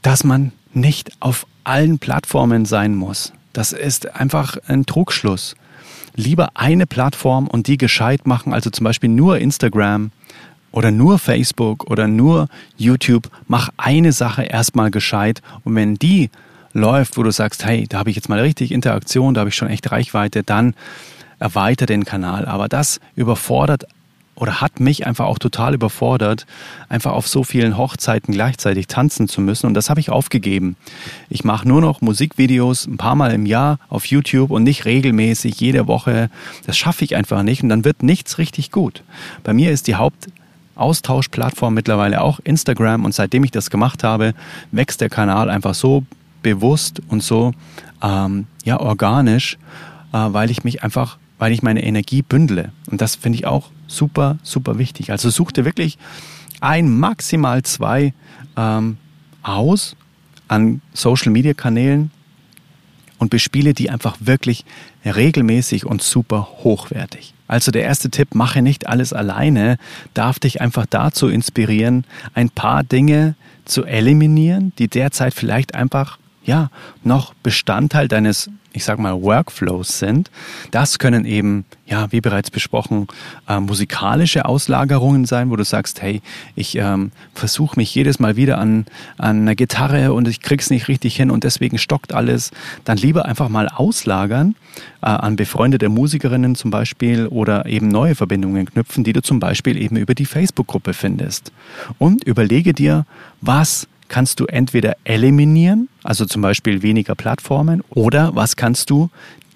dass 0.06 0.22
man 0.22 0.52
nicht 0.72 1.10
auf 1.18 1.48
allen 1.64 1.98
Plattformen 1.98 2.64
sein 2.64 2.94
muss. 2.94 3.32
Das 3.52 3.72
ist 3.72 4.14
einfach 4.14 4.56
ein 4.68 4.86
Trugschluss. 4.86 5.56
Lieber 6.14 6.50
eine 6.54 6.86
Plattform 6.86 7.48
und 7.48 7.66
die 7.66 7.76
gescheit 7.76 8.24
machen, 8.24 8.52
also 8.52 8.70
zum 8.70 8.84
Beispiel 8.84 9.10
nur 9.10 9.38
Instagram 9.38 10.12
oder 10.70 10.92
nur 10.92 11.18
Facebook 11.18 11.90
oder 11.90 12.06
nur 12.06 12.46
YouTube. 12.76 13.28
Mach 13.48 13.70
eine 13.78 14.12
Sache 14.12 14.44
erstmal 14.44 14.92
gescheit 14.92 15.42
und 15.64 15.74
wenn 15.74 15.96
die 15.96 16.30
läuft, 16.72 17.16
wo 17.16 17.24
du 17.24 17.32
sagst, 17.32 17.64
hey, 17.64 17.88
da 17.88 17.98
habe 17.98 18.10
ich 18.10 18.14
jetzt 18.14 18.28
mal 18.28 18.38
richtig 18.38 18.70
Interaktion, 18.70 19.34
da 19.34 19.40
habe 19.40 19.50
ich 19.50 19.56
schon 19.56 19.70
echt 19.70 19.90
Reichweite, 19.90 20.44
dann 20.44 20.74
erweiter 21.40 21.84
den 21.84 22.04
Kanal. 22.04 22.46
Aber 22.46 22.68
das 22.68 23.00
überfordert 23.16 23.86
oder 24.36 24.60
hat 24.60 24.80
mich 24.80 25.06
einfach 25.06 25.24
auch 25.24 25.38
total 25.38 25.74
überfordert, 25.74 26.46
einfach 26.88 27.12
auf 27.12 27.26
so 27.26 27.42
vielen 27.42 27.76
Hochzeiten 27.76 28.32
gleichzeitig 28.32 28.86
tanzen 28.86 29.28
zu 29.28 29.40
müssen. 29.40 29.66
Und 29.66 29.74
das 29.74 29.90
habe 29.90 29.98
ich 29.98 30.10
aufgegeben. 30.10 30.76
Ich 31.30 31.42
mache 31.42 31.66
nur 31.66 31.80
noch 31.80 32.02
Musikvideos 32.02 32.86
ein 32.86 32.98
paar 32.98 33.14
Mal 33.14 33.32
im 33.32 33.46
Jahr 33.46 33.78
auf 33.88 34.06
YouTube 34.06 34.50
und 34.50 34.62
nicht 34.62 34.84
regelmäßig 34.84 35.58
jede 35.58 35.86
Woche. 35.86 36.30
Das 36.66 36.76
schaffe 36.76 37.04
ich 37.04 37.16
einfach 37.16 37.42
nicht 37.42 37.62
und 37.62 37.70
dann 37.70 37.84
wird 37.84 38.02
nichts 38.02 38.38
richtig 38.38 38.70
gut. 38.70 39.02
Bei 39.42 39.54
mir 39.54 39.72
ist 39.72 39.86
die 39.86 39.94
Hauptaustauschplattform 39.94 41.72
mittlerweile 41.72 42.20
auch 42.20 42.38
Instagram 42.44 43.06
und 43.06 43.14
seitdem 43.14 43.42
ich 43.42 43.50
das 43.50 43.70
gemacht 43.70 44.04
habe, 44.04 44.34
wächst 44.70 45.00
der 45.00 45.08
Kanal 45.08 45.48
einfach 45.48 45.74
so 45.74 46.04
bewusst 46.42 47.00
und 47.08 47.22
so 47.22 47.52
ähm, 48.02 48.46
ja 48.64 48.78
organisch, 48.78 49.56
äh, 50.12 50.18
weil 50.18 50.50
ich 50.50 50.62
mich 50.62 50.82
einfach 50.84 51.16
weil 51.38 51.52
ich 51.52 51.62
meine 51.62 51.84
Energie 51.84 52.22
bündle. 52.22 52.72
Und 52.90 53.00
das 53.00 53.16
finde 53.16 53.38
ich 53.38 53.46
auch 53.46 53.70
super, 53.86 54.38
super 54.42 54.78
wichtig. 54.78 55.10
Also 55.10 55.30
such 55.30 55.52
dir 55.52 55.64
wirklich 55.64 55.98
ein, 56.60 56.98
maximal 56.98 57.62
zwei 57.62 58.14
ähm, 58.56 58.96
aus 59.42 59.96
an 60.48 60.80
Social-Media-Kanälen 60.94 62.10
und 63.18 63.30
bespiele 63.30 63.74
die 63.74 63.90
einfach 63.90 64.16
wirklich 64.20 64.64
regelmäßig 65.04 65.86
und 65.86 66.02
super 66.02 66.48
hochwertig. 66.62 67.34
Also 67.48 67.70
der 67.70 67.82
erste 67.82 68.10
Tipp, 68.10 68.34
mache 68.34 68.60
nicht 68.60 68.86
alles 68.86 69.12
alleine, 69.12 69.78
darf 70.14 70.38
dich 70.38 70.60
einfach 70.60 70.86
dazu 70.88 71.28
inspirieren, 71.28 72.04
ein 72.34 72.50
paar 72.50 72.82
Dinge 72.82 73.36
zu 73.64 73.84
eliminieren, 73.84 74.72
die 74.78 74.88
derzeit 74.88 75.34
vielleicht 75.34 75.74
einfach 75.74 76.18
ja 76.44 76.70
noch 77.04 77.34
Bestandteil 77.42 78.08
deines 78.08 78.50
ich 78.76 78.84
sag 78.84 78.98
mal, 78.98 79.22
Workflows 79.22 79.98
sind. 79.98 80.30
Das 80.70 80.98
können 80.98 81.24
eben, 81.24 81.64
ja, 81.86 82.12
wie 82.12 82.20
bereits 82.20 82.50
besprochen, 82.50 83.08
äh, 83.48 83.58
musikalische 83.58 84.44
Auslagerungen 84.44 85.24
sein, 85.24 85.50
wo 85.50 85.56
du 85.56 85.64
sagst, 85.64 86.02
hey, 86.02 86.20
ich 86.54 86.76
ähm, 86.76 87.10
versuche 87.34 87.76
mich 87.76 87.94
jedes 87.94 88.20
Mal 88.20 88.36
wieder 88.36 88.58
an, 88.58 88.84
an 89.16 89.40
einer 89.40 89.54
Gitarre 89.54 90.12
und 90.12 90.28
ich 90.28 90.42
krieg's 90.42 90.68
nicht 90.68 90.88
richtig 90.88 91.16
hin 91.16 91.30
und 91.30 91.42
deswegen 91.44 91.78
stockt 91.78 92.12
alles. 92.12 92.50
Dann 92.84 92.98
lieber 92.98 93.24
einfach 93.24 93.48
mal 93.48 93.68
auslagern 93.68 94.54
äh, 95.00 95.06
an 95.06 95.36
befreundete 95.36 95.88
Musikerinnen 95.88 96.54
zum 96.54 96.70
Beispiel 96.70 97.28
oder 97.28 97.64
eben 97.64 97.88
neue 97.88 98.14
Verbindungen 98.14 98.66
knüpfen, 98.66 99.04
die 99.04 99.14
du 99.14 99.22
zum 99.22 99.40
Beispiel 99.40 99.80
eben 99.80 99.96
über 99.96 100.14
die 100.14 100.26
Facebook-Gruppe 100.26 100.92
findest. 100.92 101.50
Und 101.98 102.24
überlege 102.24 102.74
dir, 102.74 103.06
was 103.40 103.88
kannst 104.08 104.40
du 104.40 104.46
entweder 104.46 104.96
eliminieren, 105.04 105.88
also 106.02 106.24
zum 106.24 106.42
Beispiel 106.42 106.82
weniger 106.82 107.14
Plattformen, 107.14 107.82
oder 107.90 108.34
was 108.34 108.56
kannst 108.56 108.90
du 108.90 109.10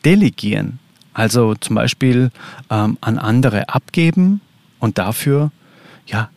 delegieren, 0.05 0.79
also 1.15 1.55
zum 1.55 1.77
Beispiel 1.77 2.31
ähm, 2.71 2.99
an 3.01 3.19
andere 3.19 3.69
abgeben 3.69 4.41
und 4.79 4.99
dafür 4.99 5.53
ja 6.07 6.31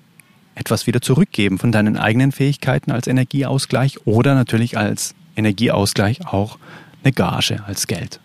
etwas 0.56 0.86
wieder 0.88 1.02
zurückgeben 1.02 1.58
von 1.58 1.72
deinen 1.72 1.98
eigenen 1.98 2.32
Fähigkeiten 2.32 2.92
als 2.92 3.08
Energieausgleich 3.08 4.06
oder 4.06 4.36
natürlich 4.36 4.78
als 4.78 5.16
Energieausgleich 5.36 6.28
auch 6.28 6.60
eine 7.04 7.12
Gage 7.12 7.64
als 7.66 7.88
Geld. 7.88 8.20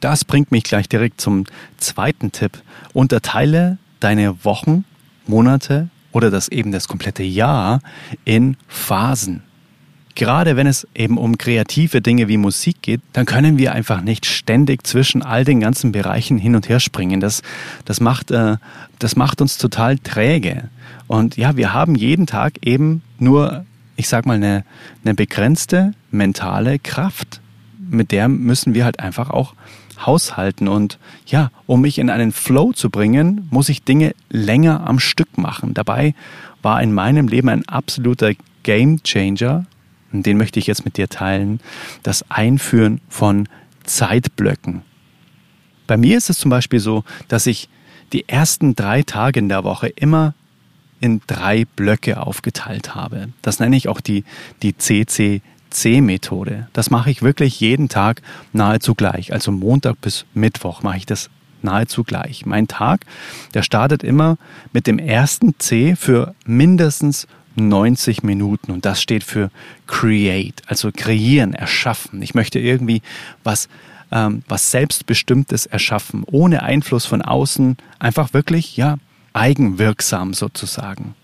Das 0.00 0.24
bringt 0.24 0.50
mich 0.50 0.64
gleich 0.64 0.88
direkt 0.88 1.20
zum 1.20 1.44
zweiten 1.76 2.32
Tipp. 2.32 2.60
Unterteile 2.92 3.78
deine 4.00 4.44
Wochen, 4.44 4.84
Monate 5.26 5.88
oder 6.12 6.30
das 6.30 6.48
eben 6.48 6.72
das 6.72 6.88
komplette 6.88 7.22
Jahr 7.22 7.80
in 8.24 8.56
Phasen. 8.68 9.42
Gerade 10.14 10.56
wenn 10.56 10.66
es 10.66 10.86
eben 10.94 11.16
um 11.16 11.38
kreative 11.38 12.02
Dinge 12.02 12.28
wie 12.28 12.36
Musik 12.36 12.82
geht, 12.82 13.00
dann 13.14 13.24
können 13.24 13.56
wir 13.56 13.72
einfach 13.72 14.02
nicht 14.02 14.26
ständig 14.26 14.86
zwischen 14.86 15.22
all 15.22 15.44
den 15.44 15.60
ganzen 15.60 15.90
Bereichen 15.90 16.36
hin 16.36 16.54
und 16.54 16.68
her 16.68 16.80
springen. 16.80 17.20
Das, 17.20 17.42
das, 17.86 18.00
macht, 18.00 18.30
äh, 18.30 18.56
das 18.98 19.16
macht 19.16 19.40
uns 19.40 19.56
total 19.56 19.98
träge. 19.98 20.68
Und 21.06 21.36
ja, 21.36 21.56
wir 21.56 21.72
haben 21.72 21.94
jeden 21.94 22.26
Tag 22.26 22.54
eben 22.62 23.02
nur, 23.18 23.64
ich 23.96 24.08
sag 24.08 24.26
mal, 24.26 24.34
eine, 24.34 24.64
eine 25.02 25.14
begrenzte 25.14 25.92
mentale 26.10 26.78
Kraft. 26.78 27.40
Mit 27.78 28.12
der 28.12 28.28
müssen 28.28 28.74
wir 28.74 28.84
halt 28.84 29.00
einfach 29.00 29.30
auch 29.30 29.54
haushalten. 29.98 30.68
Und 30.68 30.98
ja, 31.26 31.50
um 31.66 31.80
mich 31.82 31.98
in 31.98 32.10
einen 32.10 32.32
Flow 32.32 32.72
zu 32.72 32.90
bringen, 32.90 33.46
muss 33.50 33.68
ich 33.68 33.82
Dinge 33.82 34.14
länger 34.30 34.86
am 34.86 34.98
Stück 34.98 35.38
machen. 35.38 35.74
Dabei 35.74 36.14
war 36.62 36.82
in 36.82 36.92
meinem 36.92 37.28
Leben 37.28 37.48
ein 37.48 37.68
absoluter 37.68 38.32
Game 38.62 39.02
Changer, 39.02 39.66
und 40.12 40.26
den 40.26 40.36
möchte 40.36 40.58
ich 40.58 40.66
jetzt 40.66 40.84
mit 40.84 40.98
dir 40.98 41.08
teilen, 41.08 41.60
das 42.02 42.30
Einführen 42.30 43.00
von 43.08 43.48
Zeitblöcken. 43.84 44.82
Bei 45.86 45.96
mir 45.96 46.16
ist 46.18 46.30
es 46.30 46.38
zum 46.38 46.50
Beispiel 46.50 46.80
so, 46.80 47.04
dass 47.28 47.46
ich 47.46 47.68
die 48.12 48.28
ersten 48.28 48.76
drei 48.76 49.02
Tage 49.02 49.40
in 49.40 49.48
der 49.48 49.64
Woche 49.64 49.88
immer 49.88 50.34
in 51.00 51.20
drei 51.26 51.64
Blöcke 51.64 52.20
aufgeteilt 52.20 52.94
habe. 52.94 53.30
Das 53.42 53.58
nenne 53.58 53.76
ich 53.76 53.88
auch 53.88 54.00
die, 54.00 54.24
die 54.62 54.76
CC 54.76 55.40
C-Methode. 55.72 56.68
Das 56.72 56.90
mache 56.90 57.10
ich 57.10 57.22
wirklich 57.22 57.60
jeden 57.60 57.88
Tag 57.88 58.22
nahezu 58.52 58.94
gleich. 58.94 59.32
Also 59.32 59.52
Montag 59.52 60.00
bis 60.00 60.24
Mittwoch 60.34 60.82
mache 60.82 60.98
ich 60.98 61.06
das 61.06 61.30
nahezu 61.62 62.04
gleich. 62.04 62.46
Mein 62.46 62.68
Tag, 62.68 63.06
der 63.54 63.62
startet 63.62 64.02
immer 64.02 64.36
mit 64.72 64.86
dem 64.86 64.98
ersten 64.98 65.54
C 65.58 65.96
für 65.96 66.34
mindestens 66.44 67.26
90 67.56 68.22
Minuten 68.22 68.72
und 68.72 68.84
das 68.84 69.02
steht 69.02 69.24
für 69.24 69.50
Create, 69.86 70.62
also 70.66 70.90
kreieren, 70.94 71.54
erschaffen. 71.54 72.22
Ich 72.22 72.34
möchte 72.34 72.58
irgendwie 72.58 73.02
was, 73.44 73.68
ähm, 74.10 74.42
was 74.48 74.70
Selbstbestimmtes 74.70 75.66
erschaffen, 75.66 76.24
ohne 76.26 76.62
Einfluss 76.62 77.04
von 77.04 77.22
außen, 77.22 77.76
einfach 77.98 78.32
wirklich, 78.32 78.76
ja, 78.76 78.96
eigenwirksam 79.34 80.34
sozusagen. 80.34 81.14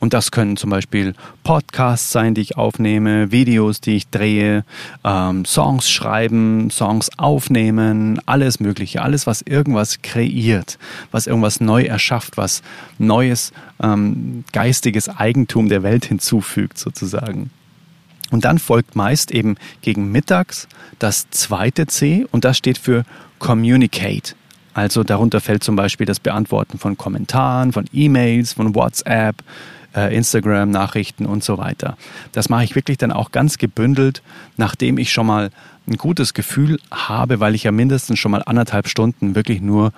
Und 0.00 0.14
das 0.14 0.30
können 0.30 0.56
zum 0.56 0.70
Beispiel 0.70 1.14
Podcasts 1.44 2.10
sein, 2.10 2.34
die 2.34 2.40
ich 2.40 2.56
aufnehme, 2.56 3.30
Videos, 3.30 3.82
die 3.82 3.96
ich 3.96 4.08
drehe, 4.08 4.64
ähm, 5.04 5.44
Songs 5.44 5.90
schreiben, 5.90 6.70
Songs 6.70 7.10
aufnehmen, 7.18 8.18
alles 8.24 8.60
Mögliche, 8.60 9.02
alles, 9.02 9.26
was 9.26 9.42
irgendwas 9.42 10.00
kreiert, 10.00 10.78
was 11.10 11.26
irgendwas 11.26 11.60
neu 11.60 11.82
erschafft, 11.82 12.38
was 12.38 12.62
neues 12.98 13.52
ähm, 13.82 14.44
geistiges 14.52 15.10
Eigentum 15.10 15.68
der 15.68 15.82
Welt 15.82 16.06
hinzufügt 16.06 16.78
sozusagen. 16.78 17.50
Und 18.30 18.44
dann 18.46 18.58
folgt 18.58 18.96
meist 18.96 19.30
eben 19.32 19.56
gegen 19.82 20.10
Mittags 20.10 20.66
das 20.98 21.28
zweite 21.30 21.86
C 21.86 22.26
und 22.30 22.44
das 22.46 22.56
steht 22.56 22.78
für 22.78 23.04
Communicate. 23.38 24.34
Also 24.72 25.02
darunter 25.02 25.40
fällt 25.40 25.64
zum 25.64 25.76
Beispiel 25.76 26.06
das 26.06 26.20
Beantworten 26.20 26.78
von 26.78 26.96
Kommentaren, 26.96 27.72
von 27.72 27.86
E-Mails, 27.92 28.52
von 28.52 28.74
WhatsApp, 28.74 29.42
äh, 29.94 30.14
Instagram-Nachrichten 30.14 31.26
und 31.26 31.44
so 31.44 31.58
weiter. 31.58 31.96
Das 32.32 32.48
mache 32.48 32.64
ich 32.64 32.74
wirklich 32.74 32.98
dann 32.98 33.12
auch 33.12 33.32
ganz 33.32 33.58
gebündelt, 33.58 34.22
nachdem 34.56 34.98
ich 34.98 35.12
schon 35.12 35.26
mal 35.26 35.50
ein 35.86 35.96
gutes 35.96 36.34
Gefühl 36.34 36.78
habe, 36.90 37.40
weil 37.40 37.54
ich 37.54 37.64
ja 37.64 37.72
mindestens 37.72 38.18
schon 38.18 38.30
mal 38.30 38.42
anderthalb 38.44 38.88
Stunden 38.88 39.34
wirklich 39.34 39.60
nur 39.60 39.92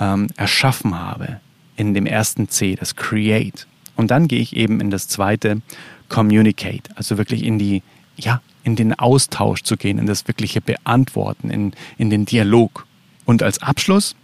ähm, 0.00 0.28
erschaffen 0.36 0.98
habe 0.98 1.40
in 1.76 1.94
dem 1.94 2.06
ersten 2.06 2.48
C, 2.48 2.74
das 2.74 2.96
Create. 2.96 3.66
Und 3.96 4.10
dann 4.10 4.28
gehe 4.28 4.40
ich 4.40 4.56
eben 4.56 4.80
in 4.80 4.90
das 4.90 5.08
zweite 5.08 5.60
Communicate, 6.08 6.90
also 6.94 7.18
wirklich 7.18 7.44
in 7.44 7.58
die, 7.58 7.82
ja, 8.16 8.40
in 8.64 8.76
den 8.76 8.98
Austausch 8.98 9.62
zu 9.62 9.76
gehen, 9.76 9.98
in 9.98 10.06
das 10.06 10.26
wirkliche 10.26 10.60
Beantworten, 10.60 11.50
in, 11.50 11.72
in 11.96 12.10
den 12.10 12.24
Dialog. 12.24 12.86
Und 13.24 13.42
als 13.42 13.62
Abschluss 13.62 14.14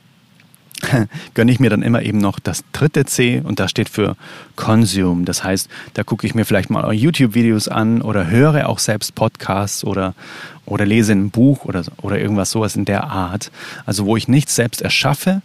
gönne 1.35 1.53
ich 1.53 1.61
mir 1.61 1.71
dann 1.71 1.83
immer 1.83 2.03
eben 2.03 2.19
noch 2.19 2.39
das 2.39 2.65
dritte 2.73 3.05
C 3.05 3.41
und 3.43 3.61
das 3.61 3.71
steht 3.71 3.89
für 3.89 4.17
Consume. 4.57 5.25
Das 5.25 5.45
heißt, 5.45 5.69
da 5.95 6.05
gucke 6.05 6.27
ich 6.27 6.35
mir 6.35 6.45
vielleicht 6.45 6.71
mal 6.71 6.93
YouTube-Videos 6.93 7.69
an 7.69 8.03
oder 8.03 8.29
höre 8.29 8.69
auch 8.69 8.79
selbst 8.79 9.15
Podcasts 9.15 9.85
oder, 9.85 10.15
oder 10.67 10.87
lese 10.87 11.13
ein 11.13 11.31
Buch 11.31 11.65
oder, 11.65 11.85
oder 12.03 12.19
irgendwas 12.19 12.51
sowas 12.51 12.77
in 12.77 12.85
der 12.85 13.05
Art. 13.05 13.51
Also 13.87 14.07
wo 14.07 14.17
ich 14.17 14.29
nichts 14.29 14.55
selbst 14.55 14.83
erschaffe, 14.83 15.43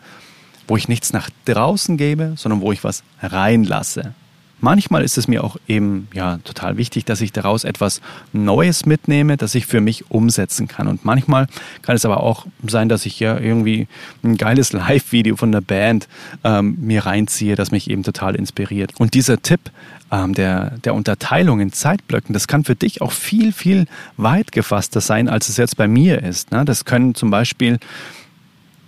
wo 0.67 0.77
ich 0.77 0.87
nichts 0.87 1.13
nach 1.13 1.29
draußen 1.45 1.97
gebe, 1.97 2.33
sondern 2.35 2.61
wo 2.61 2.71
ich 2.71 2.83
was 2.83 3.03
reinlasse. 3.21 4.13
Manchmal 4.61 5.03
ist 5.03 5.17
es 5.17 5.27
mir 5.27 5.43
auch 5.43 5.57
eben 5.67 6.07
ja 6.13 6.39
total 6.43 6.77
wichtig, 6.77 7.05
dass 7.05 7.21
ich 7.21 7.31
daraus 7.31 7.63
etwas 7.63 8.01
Neues 8.33 8.85
mitnehme, 8.85 9.37
das 9.37 9.55
ich 9.55 9.65
für 9.65 9.81
mich 9.81 10.11
umsetzen 10.11 10.67
kann. 10.67 10.87
Und 10.87 11.05
manchmal 11.05 11.47
kann 11.81 11.95
es 11.95 12.05
aber 12.05 12.21
auch 12.21 12.45
sein, 12.67 12.89
dass 12.89 13.05
ich 13.05 13.19
ja 13.19 13.39
irgendwie 13.39 13.87
ein 14.23 14.37
geiles 14.37 14.73
Live-Video 14.73 15.35
von 15.35 15.51
der 15.51 15.61
Band 15.61 16.07
ähm, 16.43 16.77
mir 16.81 17.05
reinziehe, 17.05 17.55
das 17.55 17.71
mich 17.71 17.89
eben 17.89 18.03
total 18.03 18.35
inspiriert. 18.35 18.93
Und 18.99 19.13
dieser 19.13 19.41
Tipp 19.41 19.71
ähm, 20.11 20.33
der, 20.33 20.71
der 20.83 20.93
Unterteilung 20.93 21.59
in 21.59 21.71
Zeitblöcken, 21.71 22.33
das 22.33 22.47
kann 22.47 22.63
für 22.63 22.75
dich 22.75 23.01
auch 23.01 23.11
viel, 23.11 23.53
viel 23.53 23.85
weit 24.17 24.51
gefasster 24.51 25.01
sein, 25.01 25.29
als 25.29 25.49
es 25.49 25.57
jetzt 25.57 25.77
bei 25.77 25.87
mir 25.87 26.21
ist. 26.21 26.51
Ne? 26.51 26.65
Das 26.65 26.85
können 26.85 27.15
zum 27.15 27.29
Beispiel, 27.29 27.79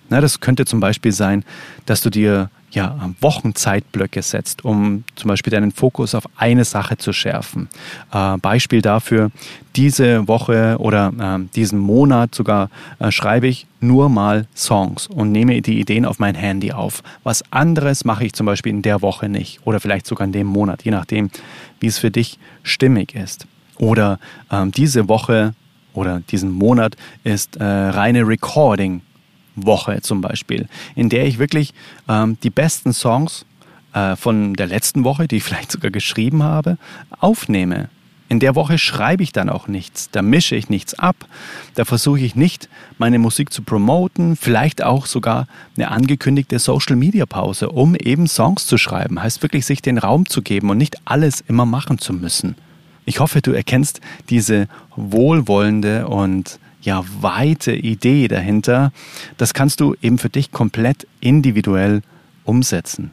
na, 0.10 0.20
das 0.20 0.40
könnte 0.40 0.66
zum 0.66 0.80
Beispiel 0.80 1.12
sein, 1.12 1.44
dass 1.86 2.02
du 2.02 2.10
dir 2.10 2.50
ja, 2.72 3.12
Wochenzeitblöcke 3.20 4.22
setzt, 4.22 4.64
um 4.64 5.04
zum 5.16 5.28
Beispiel 5.28 5.52
deinen 5.52 5.72
Fokus 5.72 6.16
auf 6.16 6.24
eine 6.38 6.64
Sache 6.64 6.98
zu 6.98 7.14
schärfen. 7.14 7.68
Äh, 8.14 8.38
Beispiel 8.38 8.82
dafür, 8.82 9.32
diese 9.76 10.28
Woche 10.28 10.78
oder 10.80 11.14
äh, 11.20 11.46
diesen 11.54 11.80
Monat 11.80 12.34
sogar 12.34 12.70
äh, 13.00 13.12
schreibe 13.12 13.48
ich 13.48 13.68
nur 13.82 14.10
mal 14.10 14.48
Songs 14.56 15.08
und 15.08 15.32
nehme 15.32 15.62
die 15.62 15.80
Ideen 15.80 16.06
auf 16.06 16.20
mein 16.20 16.36
Handy 16.36 16.72
auf. 16.72 17.04
Was 17.24 17.44
anderes 17.52 18.06
mache 18.06 18.26
ich 18.26 18.34
zum 18.34 18.46
Beispiel 18.46 18.72
in 18.72 18.82
der 18.82 19.02
Woche 19.02 19.28
nicht 19.28 19.60
oder 19.66 19.80
vielleicht 19.80 20.08
sogar 20.08 20.26
in 20.26 20.34
dem 20.34 20.48
Monat, 20.48 20.84
je 20.84 20.92
nachdem, 20.92 21.30
wie 21.80 21.88
es 21.88 21.98
für 21.98 22.12
dich 22.12 22.40
stimmig 22.64 23.16
ist. 23.16 23.48
Oder 23.78 24.20
ähm, 24.52 24.72
diese 24.72 25.10
Woche 25.10 25.54
oder 25.94 26.22
diesen 26.22 26.52
Monat 26.52 26.96
ist 27.24 27.58
äh, 27.58 27.64
reine 27.64 28.26
Recording 28.26 29.02
Woche 29.56 30.02
zum 30.02 30.22
Beispiel, 30.22 30.68
in 30.96 31.10
der 31.10 31.26
ich 31.26 31.40
wirklich 31.40 31.74
ähm, 32.08 32.38
die 32.44 32.50
besten 32.50 32.94
Songs 32.94 33.46
äh, 33.94 34.16
von 34.16 34.54
der 34.54 34.68
letzten 34.68 35.04
Woche, 35.04 35.28
die 35.28 35.38
ich 35.38 35.44
vielleicht 35.46 35.72
sogar 35.72 35.92
geschrieben 35.92 36.44
habe, 36.44 36.78
aufnehme. 37.20 37.90
In 38.30 38.40
der 38.40 38.56
Woche 38.56 38.78
schreibe 38.78 39.24
ich 39.24 39.34
dann 39.34 39.50
auch 39.50 39.68
nichts, 39.68 40.10
da 40.10 40.22
mische 40.22 40.56
ich 40.56 40.70
nichts 40.70 40.94
ab, 40.94 41.18
da 41.76 41.84
versuche 41.84 42.22
ich 42.22 42.34
nicht, 42.34 42.70
meine 42.98 43.20
Musik 43.20 43.52
zu 43.52 43.62
promoten, 43.62 44.38
vielleicht 44.38 44.82
auch 44.82 45.06
sogar 45.06 45.48
eine 45.76 45.92
angekündigte 45.92 46.58
Social-Media-Pause, 46.58 47.72
um 47.72 47.94
eben 47.94 48.28
Songs 48.28 48.68
zu 48.68 48.78
schreiben. 48.78 49.22
Heißt 49.22 49.42
wirklich, 49.44 49.66
sich 49.66 49.82
den 49.82 49.98
Raum 49.98 50.28
zu 50.28 50.42
geben 50.42 50.70
und 50.70 50.78
nicht 50.78 50.96
alles 51.04 51.42
immer 51.42 51.66
machen 51.66 51.98
zu 51.98 52.14
müssen. 52.14 52.56
Ich 53.04 53.20
hoffe, 53.20 53.42
du 53.42 53.52
erkennst 53.52 54.00
diese 54.30 54.70
wohlwollende 54.96 56.08
und 56.08 56.58
ja, 56.82 57.04
weite 57.20 57.74
Idee 57.74 58.28
dahinter, 58.28 58.92
das 59.38 59.54
kannst 59.54 59.80
du 59.80 59.96
eben 60.02 60.18
für 60.18 60.30
dich 60.30 60.52
komplett 60.52 61.08
individuell 61.20 62.02
umsetzen. 62.44 63.12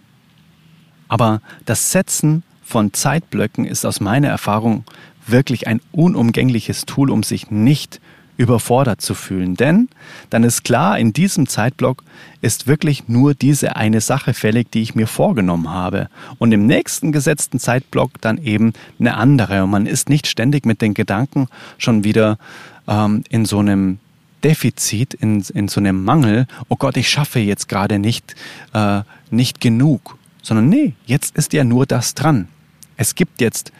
Aber 1.08 1.40
das 1.64 1.92
Setzen 1.92 2.42
von 2.62 2.92
Zeitblöcken 2.92 3.64
ist 3.64 3.84
aus 3.84 4.00
meiner 4.00 4.28
Erfahrung 4.28 4.84
wirklich 5.26 5.66
ein 5.66 5.80
unumgängliches 5.92 6.86
Tool, 6.86 7.10
um 7.10 7.22
sich 7.22 7.50
nicht 7.50 8.00
überfordert 8.38 9.02
zu 9.02 9.14
fühlen. 9.14 9.54
Denn 9.54 9.88
dann 10.30 10.44
ist 10.44 10.64
klar, 10.64 10.98
in 10.98 11.12
diesem 11.12 11.46
Zeitblock 11.46 12.02
ist 12.40 12.66
wirklich 12.66 13.08
nur 13.08 13.34
diese 13.34 13.76
eine 13.76 14.00
Sache 14.00 14.32
fällig, 14.32 14.70
die 14.70 14.80
ich 14.80 14.94
mir 14.94 15.06
vorgenommen 15.06 15.68
habe. 15.68 16.08
Und 16.38 16.52
im 16.52 16.66
nächsten 16.66 17.12
gesetzten 17.12 17.58
Zeitblock 17.58 18.12
dann 18.22 18.38
eben 18.38 18.72
eine 18.98 19.16
andere. 19.16 19.64
Und 19.64 19.70
man 19.70 19.86
ist 19.86 20.08
nicht 20.08 20.26
ständig 20.26 20.64
mit 20.64 20.80
den 20.80 20.94
Gedanken 20.94 21.48
schon 21.76 22.04
wieder 22.04 22.38
ähm, 22.86 23.24
in 23.28 23.44
so 23.44 23.58
einem 23.58 23.98
Defizit, 24.44 25.14
in, 25.14 25.42
in 25.52 25.68
so 25.68 25.80
einem 25.80 26.04
Mangel, 26.04 26.46
oh 26.68 26.76
Gott, 26.76 26.96
ich 26.96 27.10
schaffe 27.10 27.40
jetzt 27.40 27.68
gerade 27.68 27.98
nicht, 27.98 28.36
äh, 28.72 29.02
nicht 29.30 29.60
genug, 29.60 30.16
sondern 30.42 30.68
nee, 30.68 30.94
jetzt 31.06 31.36
ist 31.36 31.52
ja 31.52 31.64
nur 31.64 31.86
das 31.86 32.14
dran. 32.14 32.48
Es 32.96 33.16
gibt 33.16 33.40
jetzt 33.40 33.72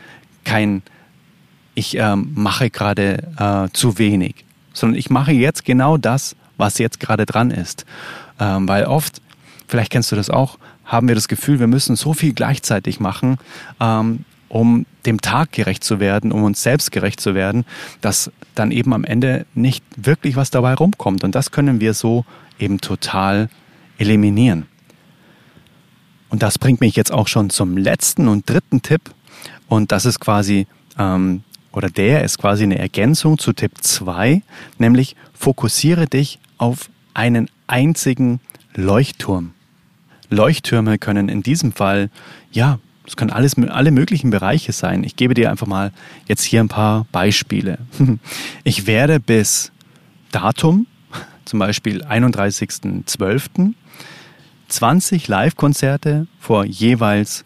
kein, 0.45 0.83
ich 1.75 1.97
ähm, 1.97 2.33
mache 2.35 2.71
gerade 2.71 3.29
äh, 3.39 3.73
zu 3.73 3.99
wenig, 3.99 4.45
sondern 4.79 4.99
ich 4.99 5.11
mache 5.11 5.33
jetzt 5.33 5.65
genau 5.65 5.97
das, 5.97 6.37
was 6.57 6.79
jetzt 6.79 7.01
gerade 7.01 7.27
dran 7.27 7.51
ist. 7.51 7.85
Ähm, 8.41 8.69
weil 8.69 8.85
oft, 8.85 9.21
vielleicht 9.67 9.93
kennst 9.93 10.13
du 10.13 10.17
das 10.17 10.31
auch, 10.31 10.59
haben 10.85 11.09
wir 11.09 11.15
das 11.15 11.29
Gefühl, 11.29 11.61
wir 11.61 11.67
müssen 11.67 11.97
so 11.97 12.15
viel 12.15 12.33
gleichzeitig 12.33 13.01
machen, 13.01 13.39
ähm, 13.81 14.25
um 14.49 14.87
dem 15.05 15.21
Tag 15.21 15.53
gerecht 15.53 15.85
zu 15.85 16.01
werden, 16.01 16.33
um 16.33 16.43
uns 16.43 16.63
selbst 16.63 16.91
gerecht 16.91 17.21
zu 17.21 17.35
werden, 17.35 17.65
dass 18.01 18.31
dann 18.55 18.71
eben 18.71 18.95
am 18.95 19.05
Ende 19.05 19.47
nicht 19.55 19.85
wirklich 19.97 20.37
was 20.37 20.51
dabei 20.51 20.75
rumkommt. 20.75 21.23
Und 21.25 21.35
das 21.35 21.51
können 21.51 21.81
wir 21.81 21.93
so 21.95 22.25
eben 22.59 22.81
total 22.81 23.51
eliminieren. 23.99 24.67
Und 26.31 26.43
das 26.43 26.59
bringt 26.59 26.81
mich 26.81 26.97
jetzt 26.97 27.13
auch 27.13 27.29
schon 27.29 27.51
zum 27.51 27.77
letzten 27.77 28.29
und 28.29 28.49
dritten 28.49 28.83
Tipp. 28.83 29.03
Und 29.69 29.93
das 29.93 30.05
ist 30.07 30.21
quasi, 30.21 30.67
ähm, 30.99 31.43
oder 31.73 31.89
der 31.89 32.25
ist 32.25 32.39
quasi 32.39 32.65
eine 32.65 32.79
Ergänzung 32.79 33.39
zu 33.39 33.53
Tipp 33.53 33.73
2, 33.81 34.43
nämlich 34.79 35.17
fokussiere 35.35 36.07
dich 36.07 36.39
auf 36.57 36.91
einen 37.15 37.49
einzigen 37.67 38.41
Leuchtturm. 38.75 39.53
Leuchttürme 40.31 40.99
können 40.99 41.29
in 41.29 41.43
diesem 41.43 41.73
Fall, 41.73 42.11
ja, 42.53 42.79
es 43.07 43.17
können 43.17 43.31
alles, 43.31 43.57
alle 43.57 43.91
möglichen 43.91 44.31
Bereiche 44.31 44.73
sein. 44.73 45.03
Ich 45.03 45.17
gebe 45.17 45.35
dir 45.35 45.51
einfach 45.51 45.67
mal 45.67 45.93
jetzt 46.27 46.43
hier 46.43 46.61
ein 46.61 46.69
paar 46.69 47.07
Beispiele. 47.13 47.79
Ich 48.65 48.87
werde 48.87 49.19
bis 49.19 49.73
Datum, 50.31 50.87
zum 51.47 51.59
Beispiel 51.59 52.05
31.12., 52.05 53.73
20 54.69 55.29
Live-Konzerte 55.29 56.27
vor 56.39 56.67
jeweils 56.67 57.45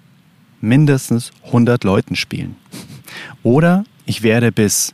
mindestens 0.61 1.31
100 1.45 1.85
Leuten 1.85 2.17
spielen. 2.17 2.57
Oder 3.45 3.85
ich 4.07 4.23
werde 4.23 4.53
bis 4.53 4.93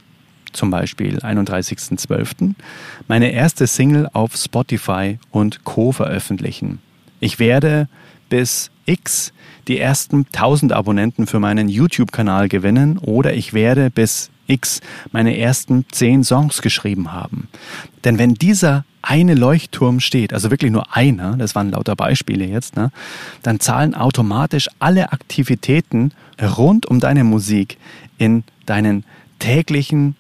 zum 0.52 0.70
Beispiel 0.70 1.18
31.12. 1.18 2.54
meine 3.06 3.32
erste 3.32 3.66
Single 3.66 4.08
auf 4.12 4.36
Spotify 4.36 5.18
und 5.30 5.64
Co 5.64 5.92
veröffentlichen. 5.92 6.80
Ich 7.20 7.38
werde 7.38 7.88
bis 8.28 8.70
X 8.86 9.32
die 9.66 9.78
ersten 9.78 10.26
1000 10.32 10.72
Abonnenten 10.72 11.26
für 11.26 11.40
meinen 11.40 11.68
YouTube-Kanal 11.68 12.48
gewinnen 12.48 12.98
oder 12.98 13.34
ich 13.34 13.52
werde 13.52 13.90
bis 13.90 14.30
X 14.46 14.80
meine 15.12 15.36
ersten 15.36 15.84
10 15.90 16.24
Songs 16.24 16.62
geschrieben 16.62 17.12
haben. 17.12 17.48
Denn 18.04 18.18
wenn 18.18 18.34
dieser 18.34 18.84
eine 19.02 19.34
Leuchtturm 19.34 20.00
steht, 20.00 20.32
also 20.32 20.50
wirklich 20.50 20.72
nur 20.72 20.96
einer, 20.96 21.36
das 21.36 21.54
waren 21.54 21.70
lauter 21.70 21.96
Beispiele 21.96 22.46
jetzt, 22.46 22.76
ne, 22.76 22.90
dann 23.42 23.60
zahlen 23.60 23.94
automatisch 23.94 24.68
alle 24.78 25.12
Aktivitäten 25.12 26.12
rund 26.40 26.86
um 26.86 26.98
deine 26.98 27.24
Musik 27.24 27.78
in 28.16 28.44
deinen 28.68 29.04
täglichen, 29.38 30.16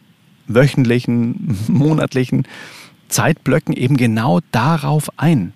wöchentlichen, 0.46 1.58
monatlichen 1.68 2.46
Zeitblöcken 3.08 3.74
eben 3.74 3.96
genau 3.96 4.40
darauf 4.52 5.08
ein 5.16 5.52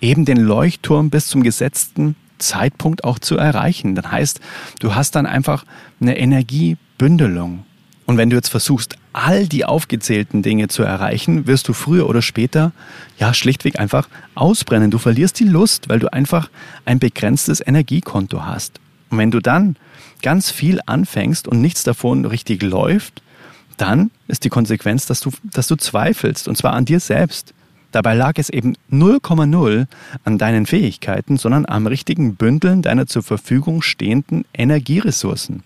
eben 0.00 0.24
den 0.24 0.38
Leuchtturm 0.38 1.10
bis 1.10 1.28
zum 1.28 1.42
gesetzten 1.42 2.16
Zeitpunkt 2.38 3.04
auch 3.04 3.18
zu 3.18 3.36
erreichen. 3.36 3.94
Das 3.94 4.10
heißt, 4.10 4.40
du 4.80 4.94
hast 4.94 5.14
dann 5.14 5.26
einfach 5.26 5.64
eine 6.00 6.18
Energiebündelung. 6.18 7.64
Und 8.04 8.18
wenn 8.18 8.30
du 8.30 8.36
jetzt 8.36 8.50
versuchst, 8.50 8.96
all 9.12 9.46
die 9.46 9.64
aufgezählten 9.64 10.42
Dinge 10.42 10.68
zu 10.68 10.82
erreichen, 10.82 11.46
wirst 11.46 11.66
du 11.66 11.72
früher 11.72 12.08
oder 12.08 12.22
später 12.22 12.72
ja 13.18 13.34
schlichtweg 13.34 13.80
einfach 13.80 14.08
ausbrennen. 14.34 14.90
Du 14.90 14.98
verlierst 14.98 15.40
die 15.40 15.44
Lust, 15.44 15.88
weil 15.88 15.98
du 15.98 16.12
einfach 16.12 16.50
ein 16.84 16.98
begrenztes 16.98 17.66
Energiekonto 17.66 18.44
hast. 18.44 18.78
Und 19.10 19.18
wenn 19.18 19.30
du 19.30 19.40
dann 19.40 19.76
ganz 20.22 20.50
viel 20.50 20.80
anfängst 20.86 21.48
und 21.48 21.60
nichts 21.60 21.84
davon 21.84 22.24
richtig 22.24 22.62
läuft, 22.62 23.22
dann 23.76 24.10
ist 24.28 24.44
die 24.44 24.48
Konsequenz, 24.48 25.06
dass 25.06 25.20
du, 25.20 25.30
dass 25.42 25.68
du 25.68 25.76
zweifelst, 25.76 26.48
und 26.48 26.56
zwar 26.56 26.72
an 26.72 26.84
dir 26.84 27.00
selbst. 27.00 27.52
Dabei 27.92 28.14
lag 28.14 28.34
es 28.36 28.50
eben 28.50 28.74
0,0 28.90 29.86
an 30.24 30.38
deinen 30.38 30.66
Fähigkeiten, 30.66 31.36
sondern 31.36 31.66
am 31.66 31.86
richtigen 31.86 32.34
Bündeln 32.34 32.82
deiner 32.82 33.06
zur 33.06 33.22
Verfügung 33.22 33.82
stehenden 33.82 34.44
Energieressourcen. 34.52 35.62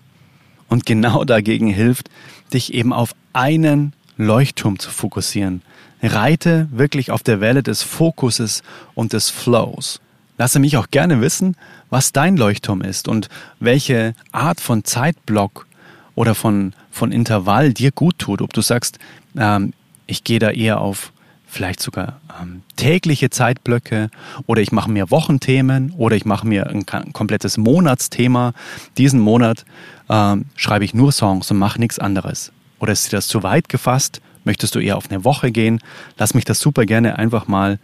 Und 0.67 0.85
genau 0.85 1.25
dagegen 1.25 1.67
hilft, 1.67 2.09
dich 2.53 2.73
eben 2.73 2.93
auf 2.93 3.13
einen 3.33 3.93
Leuchtturm 4.17 4.79
zu 4.79 4.89
fokussieren. 4.89 5.61
Reite 6.01 6.67
wirklich 6.71 7.11
auf 7.11 7.23
der 7.23 7.41
Welle 7.41 7.63
des 7.63 7.83
Fokuses 7.83 8.63
und 8.93 9.13
des 9.13 9.29
Flows. 9.29 9.99
Lasse 10.41 10.57
mich 10.57 10.75
auch 10.75 10.89
gerne 10.89 11.21
wissen, 11.21 11.55
was 11.91 12.13
dein 12.13 12.35
Leuchtturm 12.35 12.81
ist 12.81 13.07
und 13.07 13.29
welche 13.59 14.15
Art 14.31 14.59
von 14.59 14.83
Zeitblock 14.83 15.67
oder 16.15 16.33
von, 16.33 16.73
von 16.89 17.11
Intervall 17.11 17.73
dir 17.73 17.91
gut 17.91 18.17
tut. 18.17 18.41
Ob 18.41 18.51
du 18.51 18.61
sagst, 18.61 18.97
ähm, 19.37 19.73
ich 20.07 20.23
gehe 20.23 20.39
da 20.39 20.49
eher 20.49 20.81
auf 20.81 21.13
vielleicht 21.45 21.79
sogar 21.79 22.19
ähm, 22.41 22.63
tägliche 22.75 23.29
Zeitblöcke 23.29 24.09
oder 24.47 24.63
ich 24.63 24.71
mache 24.71 24.89
mir 24.89 25.11
Wochenthemen 25.11 25.93
oder 25.95 26.15
ich 26.15 26.25
mache 26.25 26.47
mir 26.47 26.65
ein, 26.71 26.87
komplettes 26.87 27.59
Monatsthema. 27.59 28.53
Diesen 28.97 29.19
Monat 29.19 29.63
ähm, 30.09 30.45
schreibe 30.55 30.85
ich 30.85 30.95
nur 30.95 31.11
Songs 31.11 31.51
und 31.51 31.59
mache 31.59 31.79
nichts 31.79 31.99
anderes. 31.99 32.51
Oder 32.79 32.93
ist 32.93 33.11
dir 33.11 33.17
das 33.17 33.27
zu 33.27 33.43
weit 33.43 33.69
gefasst? 33.69 34.21
Möchtest 34.43 34.75
du 34.75 34.79
eher 34.79 34.97
auf 34.97 35.09
eine 35.09 35.23
Woche 35.23 35.51
gehen? 35.51 35.79
Lass 36.17 36.33
mich 36.33 36.45
das 36.45 36.59
super 36.59 36.85
gerne 36.85 37.17
einfach 37.17 37.47
mal 37.47 37.79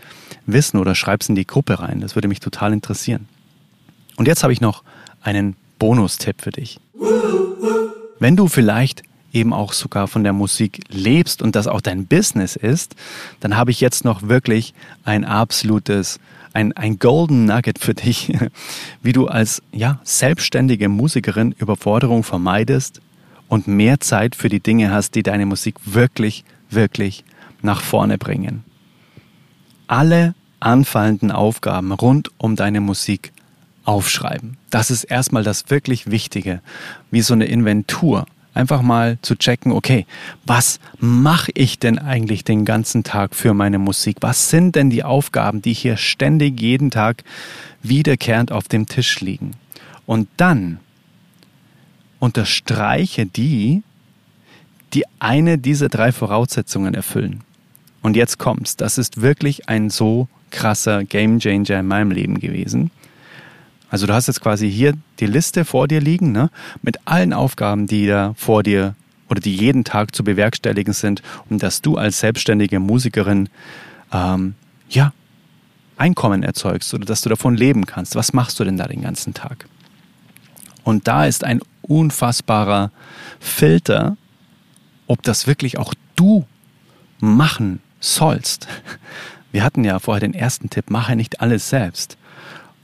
wissen 0.45 0.77
oder 0.77 0.95
schreib's 0.95 1.29
in 1.29 1.35
die 1.35 1.45
Gruppe 1.45 1.79
rein. 1.79 2.01
Das 2.01 2.15
würde 2.15 2.27
mich 2.27 2.39
total 2.39 2.73
interessieren. 2.73 3.27
Und 4.15 4.27
jetzt 4.27 4.43
habe 4.43 4.53
ich 4.53 4.61
noch 4.61 4.83
einen 5.21 5.55
Bonustipp 5.77 6.41
für 6.41 6.51
dich. 6.51 6.79
Wenn 8.19 8.35
du 8.35 8.47
vielleicht 8.47 9.03
eben 9.33 9.53
auch 9.53 9.73
sogar 9.73 10.07
von 10.07 10.23
der 10.23 10.33
Musik 10.33 10.81
lebst 10.89 11.41
und 11.41 11.55
das 11.55 11.67
auch 11.67 11.81
dein 11.81 12.07
Business 12.07 12.55
ist, 12.55 12.95
dann 13.39 13.55
habe 13.55 13.71
ich 13.71 13.79
jetzt 13.79 14.05
noch 14.05 14.23
wirklich 14.23 14.73
ein 15.03 15.25
absolutes, 15.25 16.19
ein, 16.53 16.73
ein 16.73 16.97
Golden 16.97 17.45
Nugget 17.45 17.77
für 17.77 17.93
dich, 17.93 18.33
wie 19.03 19.13
du 19.13 19.27
als 19.27 19.61
ja, 19.71 19.99
selbstständige 20.03 20.89
Musikerin 20.89 21.53
Überforderung 21.59 22.23
vermeidest 22.23 23.01
und 23.47 23.67
mehr 23.67 23.99
Zeit 23.99 24.35
für 24.35 24.49
die 24.49 24.59
Dinge 24.59 24.91
hast, 24.91 25.15
die 25.15 25.23
deine 25.23 25.45
Musik 25.45 25.75
wirklich, 25.85 26.43
wirklich 26.69 27.23
nach 27.61 27.81
vorne 27.81 28.17
bringen. 28.17 28.63
Alle 29.87 30.35
anfallenden 30.59 31.31
Aufgaben 31.31 31.91
rund 31.91 32.31
um 32.37 32.55
deine 32.55 32.81
Musik 32.81 33.31
aufschreiben. 33.85 34.57
Das 34.69 34.91
ist 34.91 35.05
erstmal 35.05 35.43
das 35.43 35.69
wirklich 35.69 36.11
Wichtige, 36.11 36.61
wie 37.09 37.21
so 37.21 37.33
eine 37.33 37.45
Inventur 37.45 38.25
einfach 38.57 38.81
mal 38.81 39.17
zu 39.21 39.35
checken, 39.35 39.71
okay, 39.71 40.05
was 40.45 40.79
mache 40.99 41.51
ich 41.53 41.79
denn 41.79 41.99
eigentlich 41.99 42.43
den 42.43 42.65
ganzen 42.65 43.03
Tag 43.03 43.35
für 43.35 43.53
meine 43.53 43.77
Musik? 43.77 44.17
Was 44.21 44.49
sind 44.49 44.75
denn 44.75 44.89
die 44.89 45.03
Aufgaben, 45.03 45.61
die 45.61 45.73
hier 45.73 45.95
ständig 45.95 46.59
jeden 46.59 46.89
Tag 46.89 47.23
wiederkehrend 47.83 48.51
auf 48.51 48.67
dem 48.67 48.87
Tisch 48.87 49.21
liegen? 49.21 49.51
Und 50.05 50.27
dann 50.37 50.79
unterstreiche 52.19 53.25
die, 53.25 53.83
die 54.93 55.03
eine 55.19 55.57
dieser 55.57 55.89
drei 55.89 56.11
Voraussetzungen 56.11 56.93
erfüllen. 56.93 57.41
Und 58.01 58.15
jetzt 58.15 58.37
kommt's. 58.37 58.75
Das 58.77 58.97
ist 58.97 59.21
wirklich 59.21 59.69
ein 59.69 59.89
so 59.89 60.27
krasser 60.49 61.03
Gamechanger 61.03 61.79
in 61.79 61.87
meinem 61.87 62.11
Leben 62.11 62.39
gewesen. 62.39 62.91
Also 63.89 64.07
du 64.07 64.13
hast 64.13 64.27
jetzt 64.27 64.41
quasi 64.41 64.69
hier 64.71 64.93
die 65.19 65.25
Liste 65.27 65.65
vor 65.65 65.87
dir 65.87 66.01
liegen, 66.01 66.31
ne, 66.31 66.49
mit 66.81 66.97
allen 67.05 67.33
Aufgaben, 67.33 67.87
die 67.87 68.07
da 68.07 68.33
vor 68.37 68.63
dir 68.63 68.95
oder 69.29 69.39
die 69.41 69.55
jeden 69.55 69.83
Tag 69.83 70.15
zu 70.15 70.23
bewerkstelligen 70.23 70.93
sind, 70.93 71.21
um 71.49 71.57
dass 71.57 71.81
du 71.81 71.97
als 71.97 72.19
selbstständige 72.19 72.79
Musikerin 72.79 73.49
ähm, 74.11 74.55
ja 74.89 75.13
Einkommen 75.97 76.43
erzeugst 76.43 76.93
oder 76.93 77.05
dass 77.05 77.21
du 77.21 77.29
davon 77.29 77.55
leben 77.55 77.85
kannst. 77.85 78.15
Was 78.15 78.31
machst 78.31 78.59
du 78.59 78.63
denn 78.63 78.77
da 78.77 78.87
den 78.87 79.01
ganzen 79.01 79.33
Tag? 79.33 79.65
Und 80.83 81.07
da 81.07 81.25
ist 81.25 81.43
ein 81.43 81.59
unfassbarer 81.87 82.91
Filter, 83.39 84.17
ob 85.07 85.23
das 85.23 85.47
wirklich 85.47 85.77
auch 85.77 85.93
du 86.15 86.45
machen 87.19 87.81
sollst. 87.99 88.67
Wir 89.51 89.63
hatten 89.63 89.83
ja 89.83 89.99
vorher 89.99 90.19
den 90.19 90.33
ersten 90.33 90.69
Tipp, 90.69 90.89
mache 90.89 91.15
nicht 91.15 91.41
alles 91.41 91.69
selbst. 91.69 92.17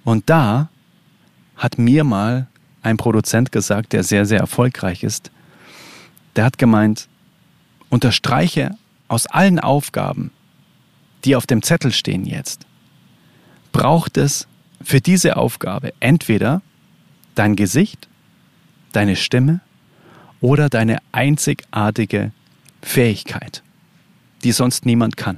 Und 0.03 0.29
da 0.29 0.69
hat 1.55 1.77
mir 1.77 2.03
mal 2.03 2.47
ein 2.81 2.97
Produzent 2.97 3.51
gesagt, 3.51 3.93
der 3.93 4.03
sehr, 4.03 4.25
sehr 4.25 4.39
erfolgreich 4.39 5.03
ist. 5.03 5.31
Der 6.35 6.45
hat 6.45 6.57
gemeint, 6.57 7.07
unterstreiche 7.89 8.75
aus 9.07 9.27
allen 9.27 9.59
Aufgaben, 9.59 10.31
die 11.25 11.35
auf 11.35 11.45
dem 11.45 11.61
Zettel 11.61 11.91
stehen 11.91 12.25
jetzt, 12.25 12.65
braucht 13.71 14.17
es 14.17 14.47
für 14.81 14.99
diese 14.99 15.37
Aufgabe 15.37 15.93
entweder 15.99 16.61
dein 17.35 17.55
Gesicht, 17.55 18.07
deine 18.95 19.15
Stimme 19.15 19.59
oder 20.41 20.69
deine 20.69 20.97
einzigartige 21.11 22.31
Fähigkeit, 22.81 23.63
die 24.43 24.51
sonst 24.51 24.85
niemand 24.85 25.17
kann. 25.17 25.37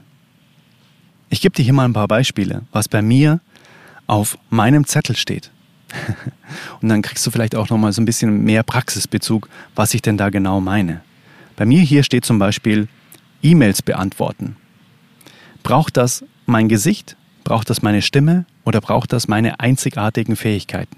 Ich 1.29 1.41
gebe 1.41 1.55
dir 1.55 1.63
hier 1.63 1.73
mal 1.73 1.85
ein 1.85 1.93
paar 1.93 2.07
Beispiele, 2.07 2.63
was 2.71 2.87
bei 2.87 3.01
mir 3.01 3.39
auf 4.07 4.37
meinem 4.49 4.85
Zettel 4.85 5.15
steht. 5.15 5.51
Und 6.81 6.89
dann 6.89 7.01
kriegst 7.01 7.25
du 7.25 7.31
vielleicht 7.31 7.55
auch 7.55 7.69
nochmal 7.69 7.93
so 7.93 8.01
ein 8.01 8.05
bisschen 8.05 8.43
mehr 8.43 8.63
Praxisbezug, 8.63 9.49
was 9.75 9.93
ich 9.93 10.01
denn 10.01 10.17
da 10.17 10.29
genau 10.29 10.61
meine. 10.61 11.01
Bei 11.55 11.65
mir 11.65 11.81
hier 11.81 12.03
steht 12.03 12.25
zum 12.25 12.39
Beispiel 12.39 12.87
E-Mails 13.41 13.81
beantworten. 13.81 14.55
Braucht 15.63 15.97
das 15.97 16.23
mein 16.45 16.67
Gesicht? 16.67 17.15
Braucht 17.43 17.69
das 17.69 17.81
meine 17.81 18.01
Stimme? 18.01 18.45
Oder 18.65 18.81
braucht 18.81 19.13
das 19.13 19.27
meine 19.27 19.59
einzigartigen 19.59 20.35
Fähigkeiten? 20.35 20.97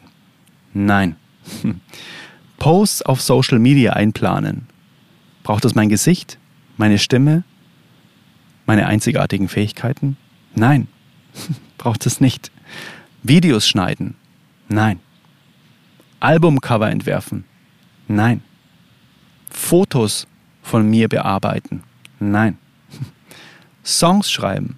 Nein. 0.74 1.16
Posts 2.58 3.04
auf 3.04 3.22
Social 3.22 3.60
Media 3.60 3.94
einplanen. 3.94 4.68
Braucht 5.44 5.66
das 5.66 5.76
mein 5.76 5.90
Gesicht? 5.90 6.38
Meine 6.78 7.00
Stimme? 7.00 7.44
Meine 8.66 8.88
einzigartigen 8.88 9.48
Fähigkeiten? 9.48 10.18
Nein. 10.56 10.88
Braucht 11.78 12.06
es 12.06 12.20
nicht. 12.20 12.52
Videos 13.24 13.68
schneiden. 13.68 14.16
Nein. 14.68 15.00
Albumcover 16.20 16.90
entwerfen? 16.90 17.46
Nein. 18.08 18.42
Fotos 19.50 20.28
von 20.62 20.90
mir 20.90 21.08
bearbeiten? 21.08 21.84
Nein. 22.20 22.58
Songs 23.84 24.32
schreiben? 24.32 24.78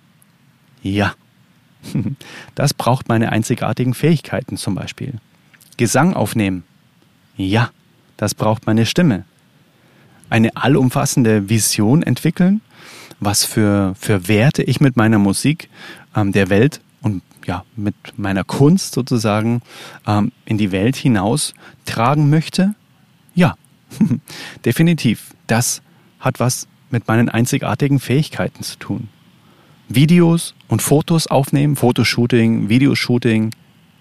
Ja. 0.84 1.14
Das 2.56 2.74
braucht 2.74 3.08
meine 3.08 3.32
einzigartigen 3.32 3.94
Fähigkeiten 3.94 4.58
zum 4.58 4.76
Beispiel. 4.76 5.14
Gesang 5.78 6.14
aufnehmen? 6.14 6.64
Ja, 7.40 7.72
das 8.18 8.36
braucht 8.36 8.68
meine 8.68 8.86
Stimme. 8.86 9.24
Eine 10.30 10.58
allumfassende 10.58 11.50
Vision 11.50 12.04
entwickeln? 12.04 12.60
Was 13.22 13.46
für, 13.46 13.96
für 13.98 14.28
Werte 14.28 14.62
ich 14.62 14.82
mit 14.82 14.98
meiner 14.98 15.20
Musik 15.20 15.70
ähm, 16.18 16.34
der 16.34 16.50
Welt 16.50 16.82
und 17.02 17.22
ja, 17.46 17.64
mit 17.78 17.96
meiner 18.18 18.44
Kunst 18.44 18.94
sozusagen 18.94 19.62
ähm, 20.06 20.34
in 20.44 20.58
die 20.58 20.74
Welt 20.74 20.98
hinaus 20.98 21.54
tragen 21.86 22.30
möchte? 22.30 22.76
Ja, 23.36 23.56
definitiv. 24.66 25.34
Das 25.48 25.82
hat 26.20 26.42
was 26.42 26.68
mit 26.90 27.08
meinen 27.08 27.30
einzigartigen 27.30 28.02
Fähigkeiten 28.02 28.64
zu 28.64 28.78
tun. 28.80 29.08
Videos 29.88 30.56
und 30.68 30.82
Fotos 30.82 31.28
aufnehmen, 31.28 31.78
Fotoshooting, 31.78 32.68
Videoshooting, 32.68 33.52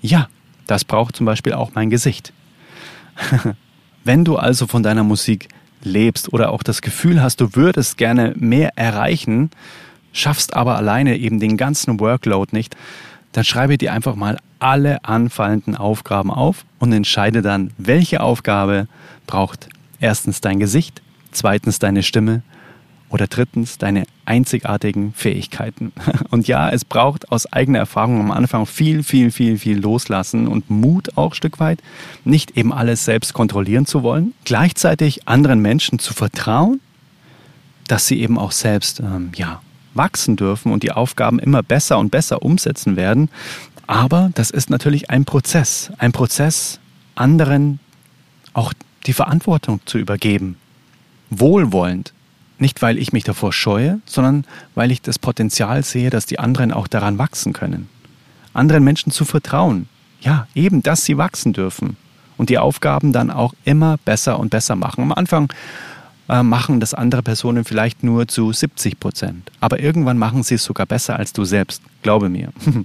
ja, 0.03 0.29
das 0.67 0.85
braucht 0.85 1.15
zum 1.15 1.25
Beispiel 1.25 1.53
auch 1.53 1.71
mein 1.77 1.89
Gesicht. 1.89 2.33
Wenn 4.05 4.25
du 4.25 4.37
also 4.37 4.67
von 4.67 4.83
deiner 4.83 5.05
Musik 5.05 5.49
lebst 5.83 6.33
oder 6.33 6.51
auch 6.53 6.63
das 6.63 6.83
Gefühl 6.83 7.23
hast, 7.23 7.41
du 7.41 7.55
würdest 7.55 7.99
gerne 7.99 8.35
mehr 8.37 8.71
erreichen, 8.77 9.51
schaffst 10.13 10.55
aber 10.55 10.77
alleine 10.77 11.17
eben 11.17 11.41
den 11.41 11.57
ganzen 11.57 12.01
Workload 12.01 12.57
nicht, 12.57 12.77
dann 13.33 13.45
schreibe 13.45 13.79
dir 13.79 13.93
einfach 13.93 14.17
mal 14.17 14.39
alle 14.59 15.05
anfallenden 15.05 15.77
Aufgaben 15.77 16.31
auf 16.31 16.65
und 16.79 16.93
entscheide 16.93 17.43
dann, 17.43 17.73
welche 17.79 18.21
Aufgabe 18.21 18.89
braucht 19.27 19.69
erstens 20.01 20.41
dein 20.41 20.59
Gesicht, 20.59 21.03
zweitens 21.31 21.79
deine 21.79 22.03
Stimme 22.03 22.43
oder 23.11 23.27
drittens 23.27 23.79
deine 23.79 24.05
einzigartigen 24.25 25.13
Fähigkeiten. 25.15 25.93
Und 26.31 26.47
ja, 26.47 26.71
es 26.71 26.85
braucht 26.85 27.33
aus 27.33 27.51
eigener 27.53 27.79
Erfahrung 27.79 28.21
am 28.21 28.31
Anfang 28.31 28.67
viel, 28.67 29.03
viel, 29.03 29.31
viel, 29.31 29.59
viel 29.59 29.79
loslassen 29.79 30.47
und 30.47 30.69
Mut 30.71 31.17
auch 31.17 31.33
ein 31.33 31.35
Stück 31.35 31.61
weit, 31.61 31.81
nicht 32.25 32.57
eben 32.57 32.73
alles 32.73 33.05
selbst 33.05 33.33
kontrollieren 33.33 33.87
zu 33.87 34.03
wollen, 34.03 34.35
gleichzeitig 34.45 35.27
anderen 35.27 35.61
Menschen 35.61 35.99
zu 35.99 36.13
vertrauen, 36.13 36.81
dass 37.87 38.07
sie 38.07 38.21
eben 38.21 38.39
auch 38.39 38.53
selbst 38.53 39.01
ähm, 39.01 39.31
ja, 39.35 39.63
wachsen 39.95 40.37
dürfen 40.37 40.73
und 40.73 40.83
die 40.83 40.93
Aufgaben 40.93 41.39
immer 41.39 41.63
besser 41.63 41.99
und 41.99 42.11
besser 42.11 42.43
umsetzen 42.43 42.97
werden. 42.97 43.31
Aber 43.87 44.31
das 44.35 44.51
ist 44.51 44.69
natürlich 44.69 45.09
ein 45.09 45.25
Prozess, 45.25 45.91
ein 45.97 46.13
Prozess, 46.13 46.79
anderen 47.15 47.81
auch 48.53 48.75
die 49.07 49.15
Verantwortung 49.15 49.81
zu 49.87 49.99
übergeben. 49.99 50.57
Wohlwollend. 51.31 52.13
Nicht, 52.59 52.83
weil 52.83 52.99
ich 52.99 53.13
mich 53.13 53.25
davor 53.25 53.53
scheue, 53.53 54.01
sondern 54.05 54.45
weil 54.75 54.91
ich 54.91 55.01
das 55.01 55.19
Potenzial 55.19 55.85
sehe, 55.85 56.11
dass 56.11 56.27
die 56.27 56.39
anderen 56.39 56.73
auch 56.73 56.89
daran 56.89 57.19
wachsen 57.19 57.53
können. 57.53 57.89
Anderen 58.53 58.83
Menschen 58.83 59.13
zu 59.13 59.25
vertrauen. 59.25 59.89
Ja, 60.21 60.49
eben, 60.55 60.83
dass 60.83 61.05
sie 61.05 61.17
wachsen 61.17 61.53
dürfen. 61.53 61.97
Und 62.37 62.51
die 62.51 62.59
Aufgaben 62.59 63.13
dann 63.13 63.31
auch 63.31 63.55
immer 63.65 63.97
besser 64.05 64.39
und 64.39 64.51
besser 64.51 64.77
machen. 64.77 65.03
Am 65.03 65.13
Anfang 65.13 65.53
äh, 66.29 66.43
machen 66.43 66.81
das 66.81 66.95
andere 66.95 67.23
Personen 67.23 67.65
vielleicht 67.65 68.03
nur 68.03 68.27
zu 68.27 68.53
70 68.53 68.99
Prozent. 68.99 69.51
Aber 69.61 69.81
irgendwann 69.81 70.19
machen 70.19 70.43
sie 70.43 70.57
es 70.57 70.65
sogar 70.65 70.87
besser 70.87 71.17
als 71.17 71.33
du 71.33 71.45
selbst. 71.45 71.83
Glaube 72.03 72.29
mir. 72.29 72.53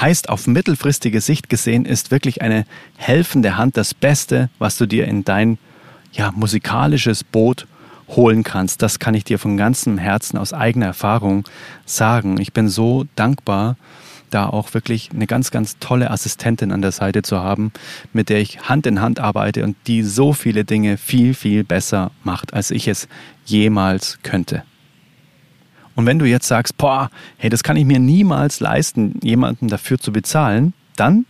Heißt, 0.00 0.28
auf 0.28 0.46
mittelfristige 0.46 1.22
Sicht 1.22 1.48
gesehen 1.48 1.86
ist 1.86 2.10
wirklich 2.10 2.42
eine 2.42 2.66
helfende 2.96 3.56
Hand 3.56 3.78
das 3.78 3.94
Beste, 3.94 4.50
was 4.58 4.76
du 4.76 4.84
dir 4.84 5.06
in 5.08 5.24
dein 5.24 5.56
ja, 6.12 6.32
musikalisches 6.32 7.24
Boot 7.24 7.66
holen 8.08 8.42
kannst. 8.42 8.82
Das 8.82 8.98
kann 8.98 9.14
ich 9.14 9.24
dir 9.24 9.38
von 9.38 9.56
ganzem 9.56 9.98
Herzen 9.98 10.38
aus 10.38 10.52
eigener 10.52 10.86
Erfahrung 10.86 11.44
sagen. 11.84 12.40
Ich 12.40 12.52
bin 12.52 12.68
so 12.68 13.04
dankbar, 13.16 13.76
da 14.30 14.46
auch 14.46 14.74
wirklich 14.74 15.10
eine 15.14 15.26
ganz, 15.26 15.50
ganz 15.50 15.78
tolle 15.78 16.10
Assistentin 16.10 16.72
an 16.72 16.82
der 16.82 16.92
Seite 16.92 17.22
zu 17.22 17.38
haben, 17.38 17.72
mit 18.12 18.28
der 18.28 18.40
ich 18.40 18.68
Hand 18.68 18.86
in 18.86 19.00
Hand 19.00 19.20
arbeite 19.20 19.64
und 19.64 19.76
die 19.86 20.02
so 20.02 20.32
viele 20.32 20.64
Dinge 20.64 20.96
viel, 20.96 21.34
viel 21.34 21.64
besser 21.64 22.10
macht, 22.24 22.52
als 22.54 22.70
ich 22.70 22.88
es 22.88 23.08
jemals 23.44 24.18
könnte. 24.22 24.62
Und 25.94 26.06
wenn 26.06 26.18
du 26.18 26.26
jetzt 26.26 26.46
sagst, 26.46 26.76
boah, 26.76 27.10
hey, 27.38 27.48
das 27.48 27.62
kann 27.62 27.76
ich 27.76 27.86
mir 27.86 27.98
niemals 27.98 28.60
leisten, 28.60 29.18
jemanden 29.22 29.68
dafür 29.68 29.98
zu 29.98 30.12
bezahlen, 30.12 30.74
dann 30.96 31.24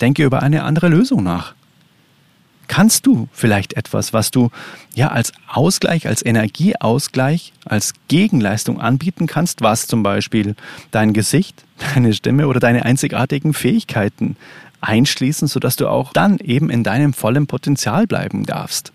denke 0.00 0.24
über 0.24 0.42
eine 0.42 0.64
andere 0.64 0.88
Lösung 0.88 1.22
nach 1.22 1.54
kannst 2.72 3.04
du 3.06 3.28
vielleicht 3.32 3.74
etwas, 3.74 4.14
was 4.14 4.30
du 4.30 4.48
ja 4.94 5.08
als 5.08 5.34
Ausgleich, 5.46 6.06
als 6.06 6.24
Energieausgleich, 6.24 7.52
als 7.66 7.92
Gegenleistung 8.08 8.80
anbieten 8.80 9.26
kannst, 9.26 9.60
was 9.60 9.86
zum 9.86 10.02
Beispiel 10.02 10.56
dein 10.90 11.12
Gesicht, 11.12 11.64
deine 11.94 12.14
Stimme 12.14 12.48
oder 12.48 12.60
deine 12.60 12.86
einzigartigen 12.86 13.52
Fähigkeiten 13.52 14.36
einschließen, 14.80 15.48
sodass 15.48 15.76
du 15.76 15.86
auch 15.86 16.14
dann 16.14 16.38
eben 16.38 16.70
in 16.70 16.82
deinem 16.82 17.12
vollen 17.12 17.46
Potenzial 17.46 18.06
bleiben 18.06 18.46
darfst. 18.46 18.90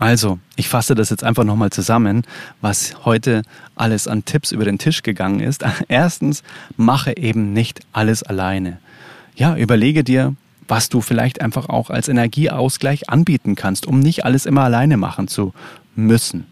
Also, 0.00 0.40
ich 0.56 0.68
fasse 0.68 0.96
das 0.96 1.10
jetzt 1.10 1.22
einfach 1.22 1.44
nochmal 1.44 1.70
zusammen, 1.70 2.24
was 2.60 3.04
heute 3.04 3.42
alles 3.76 4.08
an 4.08 4.24
Tipps 4.24 4.50
über 4.50 4.64
den 4.64 4.78
Tisch 4.78 5.04
gegangen 5.04 5.38
ist. 5.38 5.64
Erstens, 5.86 6.42
mache 6.76 7.16
eben 7.16 7.52
nicht 7.52 7.78
alles 7.92 8.24
alleine. 8.24 8.78
Ja, 9.36 9.56
überlege 9.56 10.02
dir, 10.02 10.34
was 10.68 10.88
du 10.88 11.00
vielleicht 11.00 11.40
einfach 11.40 11.68
auch 11.68 11.90
als 11.90 12.08
Energieausgleich 12.08 13.08
anbieten 13.08 13.54
kannst, 13.54 13.86
um 13.86 14.00
nicht 14.00 14.24
alles 14.24 14.46
immer 14.46 14.62
alleine 14.62 14.96
machen 14.96 15.28
zu 15.28 15.52
müssen. 15.94 16.46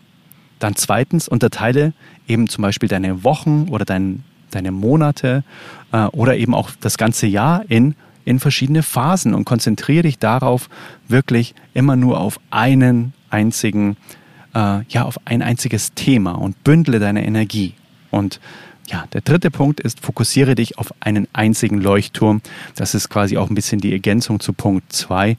Dann 0.59 0.77
zweitens 0.77 1.29
unterteile 1.29 1.93
eben 2.29 2.49
zum 2.49 2.63
Beispiel 2.63 2.89
deine 2.89 3.25
Wochen 3.25 3.69
oder 3.71 3.85
dein, 3.85 4.25
deine 4.51 4.73
Monate 4.73 5.45
äh, 5.93 6.05
oder 6.07 6.37
eben 6.37 6.55
auch 6.55 6.71
das 6.81 6.97
ganze 6.97 7.27
Jahr 7.27 7.65
in, 7.69 7.95
in 8.25 8.41
verschiedene 8.41 8.83
Phasen 8.83 9.35
und 9.35 9.45
konzentriere 9.45 10.05
dich 10.05 10.19
darauf, 10.19 10.69
wirklich 11.09 11.55
immer 11.75 11.97
nur 11.97 12.21
auf 12.21 12.41
einen 12.51 13.13
einzigen, 13.31 13.97
äh, 14.55 14.83
ja, 14.89 15.05
auf 15.05 15.19
ein 15.25 15.43
einziges 15.43 15.93
Thema 15.95 16.33
und 16.33 16.63
bündle 16.65 16.99
deine 16.99 17.27
Energie. 17.27 17.75
Und 18.11 18.41
ja, 18.87 19.07
der 19.13 19.23
dritte 19.23 19.51
Punkt 19.51 19.81
ist, 19.81 20.01
fokussiere 20.01 20.55
dich 20.55 20.79
auf 20.79 20.93
einen 21.01 21.27
einzigen 21.33 21.81
Leuchtturm. 21.81 22.43
Das 22.75 22.95
ist 22.95 23.09
quasi 23.09 23.39
auch 23.39 23.49
ein 23.49 23.55
bisschen 23.55 23.81
die 23.81 23.93
Ergänzung 23.93 24.41
zu 24.41 24.53
Punkt 24.53 24.93
2, 24.93 25.37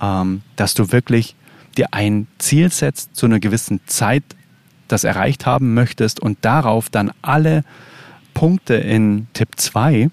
ähm, 0.00 0.42
dass 0.56 0.74
du 0.74 0.92
wirklich 0.92 1.34
dir 1.76 1.88
ein 1.92 2.26
Ziel 2.38 2.70
setzt 2.70 3.16
zu 3.16 3.26
einer 3.26 3.40
gewissen 3.40 3.80
Zeit, 3.86 4.24
das 4.88 5.04
erreicht 5.04 5.46
haben 5.46 5.72
möchtest 5.72 6.20
und 6.20 6.38
darauf 6.42 6.90
dann 6.90 7.12
alle 7.22 7.64
Punkte 8.34 8.74
in 8.74 9.26
Tipp 9.32 9.48
2 9.56 10.10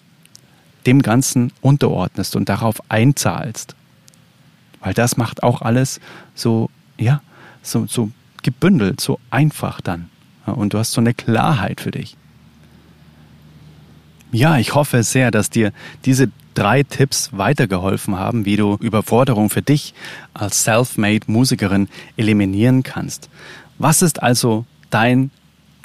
dem 0.85 1.01
Ganzen 1.01 1.51
unterordnest 1.61 2.35
und 2.37 2.47
darauf 2.47 2.81
einzahlst. 2.89 3.75
Weil 4.79 4.93
das 4.93 5.17
macht 5.17 5.43
auch 5.43 5.61
alles 5.61 5.99
so, 6.33 6.69
ja, 6.97 7.21
so, 7.61 7.85
so 7.85 8.11
gebündelt, 8.41 9.01
so 9.01 9.19
einfach 9.29 9.81
dann. 9.81 10.09
Und 10.45 10.73
du 10.73 10.79
hast 10.79 10.93
so 10.93 11.01
eine 11.01 11.13
Klarheit 11.13 11.81
für 11.81 11.91
dich. 11.91 12.15
Ja, 14.31 14.57
ich 14.57 14.75
hoffe 14.75 15.01
sehr, 15.03 15.31
dass 15.31 15.49
dir 15.49 15.71
diese 16.05 16.29
drei 16.53 16.83
Tipps 16.83 17.29
weitergeholfen 17.31 18.17
haben, 18.17 18.45
wie 18.45 18.57
du 18.57 18.75
Überforderung 18.79 19.49
für 19.49 19.61
dich 19.61 19.93
als 20.33 20.63
Self-Made 20.63 21.25
Musikerin 21.27 21.87
eliminieren 22.15 22.83
kannst. 22.83 23.29
Was 23.79 24.01
ist 24.01 24.21
also 24.21 24.65
dein 24.89 25.31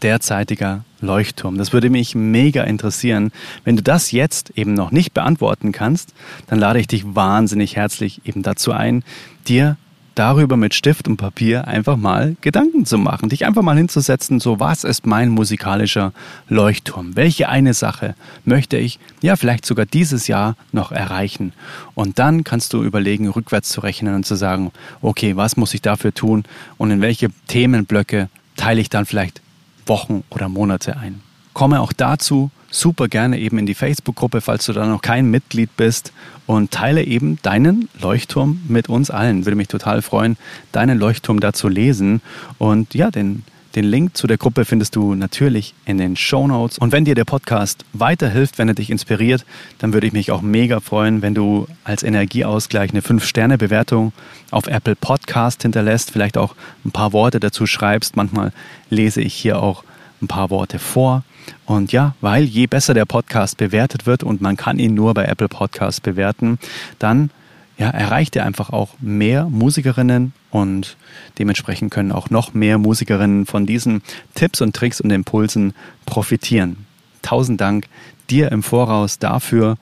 derzeitiger 0.02 0.84
Leuchtturm? 1.00 1.56
Das 1.56 1.72
würde 1.72 1.88
mich 1.88 2.14
mega 2.14 2.64
interessieren. 2.64 3.32
Wenn 3.62 3.76
du 3.76 3.82
das 3.82 4.10
jetzt 4.10 4.50
eben 4.56 4.74
noch 4.74 4.90
nicht 4.90 5.14
beantworten 5.14 5.72
kannst, 5.72 6.12
dann 6.48 6.58
lade 6.58 6.80
ich 6.80 6.86
dich 6.86 7.14
wahnsinnig 7.14 7.76
herzlich 7.76 8.20
eben 8.26 8.42
dazu 8.42 8.72
ein, 8.72 9.04
dir 9.46 9.76
darüber 10.14 10.56
mit 10.56 10.74
Stift 10.74 11.08
und 11.08 11.16
Papier 11.16 11.66
einfach 11.66 11.96
mal 11.96 12.36
Gedanken 12.40 12.86
zu 12.86 12.98
machen, 12.98 13.28
dich 13.28 13.44
einfach 13.44 13.62
mal 13.62 13.76
hinzusetzen, 13.76 14.40
so 14.40 14.60
was 14.60 14.84
ist 14.84 15.06
mein 15.06 15.28
musikalischer 15.28 16.12
Leuchtturm? 16.48 17.16
Welche 17.16 17.48
eine 17.48 17.74
Sache 17.74 18.14
möchte 18.44 18.76
ich 18.76 18.98
ja 19.22 19.36
vielleicht 19.36 19.66
sogar 19.66 19.86
dieses 19.86 20.26
Jahr 20.26 20.56
noch 20.72 20.92
erreichen? 20.92 21.52
Und 21.94 22.18
dann 22.18 22.44
kannst 22.44 22.72
du 22.72 22.82
überlegen, 22.82 23.28
rückwärts 23.28 23.70
zu 23.70 23.80
rechnen 23.80 24.14
und 24.14 24.26
zu 24.26 24.34
sagen, 24.34 24.72
okay, 25.02 25.36
was 25.36 25.56
muss 25.56 25.74
ich 25.74 25.82
dafür 25.82 26.14
tun 26.14 26.44
und 26.78 26.90
in 26.90 27.00
welche 27.00 27.30
Themenblöcke 27.48 28.28
teile 28.56 28.80
ich 28.80 28.90
dann 28.90 29.06
vielleicht 29.06 29.40
Wochen 29.86 30.22
oder 30.30 30.48
Monate 30.48 30.96
ein? 30.96 31.20
Komme 31.54 31.80
auch 31.80 31.94
dazu 31.94 32.50
super 32.70 33.08
gerne 33.08 33.38
eben 33.38 33.56
in 33.58 33.66
die 33.66 33.74
Facebook-Gruppe, 33.74 34.40
falls 34.40 34.66
du 34.66 34.72
da 34.72 34.84
noch 34.84 35.00
kein 35.00 35.30
Mitglied 35.30 35.70
bist 35.76 36.12
und 36.46 36.72
teile 36.72 37.04
eben 37.04 37.38
deinen 37.42 37.88
Leuchtturm 38.00 38.60
mit 38.68 38.88
uns 38.88 39.10
allen. 39.10 39.46
Würde 39.46 39.56
mich 39.56 39.68
total 39.68 40.02
freuen, 40.02 40.36
deinen 40.72 40.98
Leuchtturm 40.98 41.38
da 41.40 41.52
zu 41.52 41.68
lesen 41.68 42.20
und 42.58 42.94
ja, 42.94 43.10
den, 43.10 43.44
Den 43.74 43.84
Link 43.84 44.16
zu 44.16 44.28
der 44.28 44.38
Gruppe 44.38 44.64
findest 44.64 44.94
du 44.94 45.16
natürlich 45.16 45.74
in 45.84 45.98
den 45.98 46.14
Show 46.16 46.46
Notes. 46.46 46.78
Und 46.78 46.92
wenn 46.92 47.04
dir 47.04 47.16
der 47.16 47.24
Podcast 47.24 47.84
weiterhilft, 47.92 48.58
wenn 48.58 48.68
er 48.68 48.74
dich 48.74 48.88
inspiriert, 48.88 49.44
dann 49.78 49.92
würde 49.92 50.06
ich 50.06 50.12
mich 50.12 50.30
auch 50.30 50.42
mega 50.42 50.78
freuen, 50.78 51.22
wenn 51.22 51.34
du 51.34 51.66
als 51.82 52.04
Energieausgleich 52.04 52.90
eine 52.90 53.00
5-Sterne-Bewertung 53.00 54.12
auf 54.52 54.68
Apple 54.68 54.94
Podcast 54.94 55.62
hinterlässt, 55.62 56.12
vielleicht 56.12 56.38
auch 56.38 56.54
ein 56.84 56.92
paar 56.92 57.12
Worte 57.12 57.40
dazu 57.40 57.66
schreibst. 57.66 58.14
Manchmal 58.14 58.52
lese 58.90 59.20
ich 59.20 59.34
hier 59.34 59.60
auch 59.60 59.82
ein 60.22 60.28
paar 60.28 60.50
Worte 60.50 60.78
vor. 60.78 61.22
Und 61.66 61.92
ja, 61.92 62.14
weil 62.20 62.44
je 62.44 62.66
besser 62.66 62.94
der 62.94 63.04
Podcast 63.04 63.56
bewertet 63.56 64.06
wird 64.06 64.22
und 64.22 64.40
man 64.40 64.56
kann 64.56 64.78
ihn 64.78 64.94
nur 64.94 65.14
bei 65.14 65.24
Apple 65.24 65.48
Podcast 65.48 66.02
bewerten, 66.02 66.58
dann 66.98 67.30
ja, 67.76 67.90
erreicht 67.90 68.36
er 68.36 68.46
einfach 68.46 68.70
auch 68.70 68.90
mehr 69.00 69.46
Musikerinnen 69.46 70.32
und 70.50 70.96
dementsprechend 71.38 71.90
können 71.90 72.12
auch 72.12 72.30
noch 72.30 72.54
mehr 72.54 72.78
Musikerinnen 72.78 73.46
von 73.46 73.66
diesen 73.66 74.02
Tipps 74.34 74.60
und 74.60 74.76
Tricks 74.76 75.00
und 75.00 75.10
Impulsen 75.10 75.74
profitieren. 76.06 76.86
Tausend 77.22 77.60
Dank 77.60 77.88
dir 78.30 78.52
im 78.52 78.62
Voraus 78.62 79.18
dafür 79.18 79.76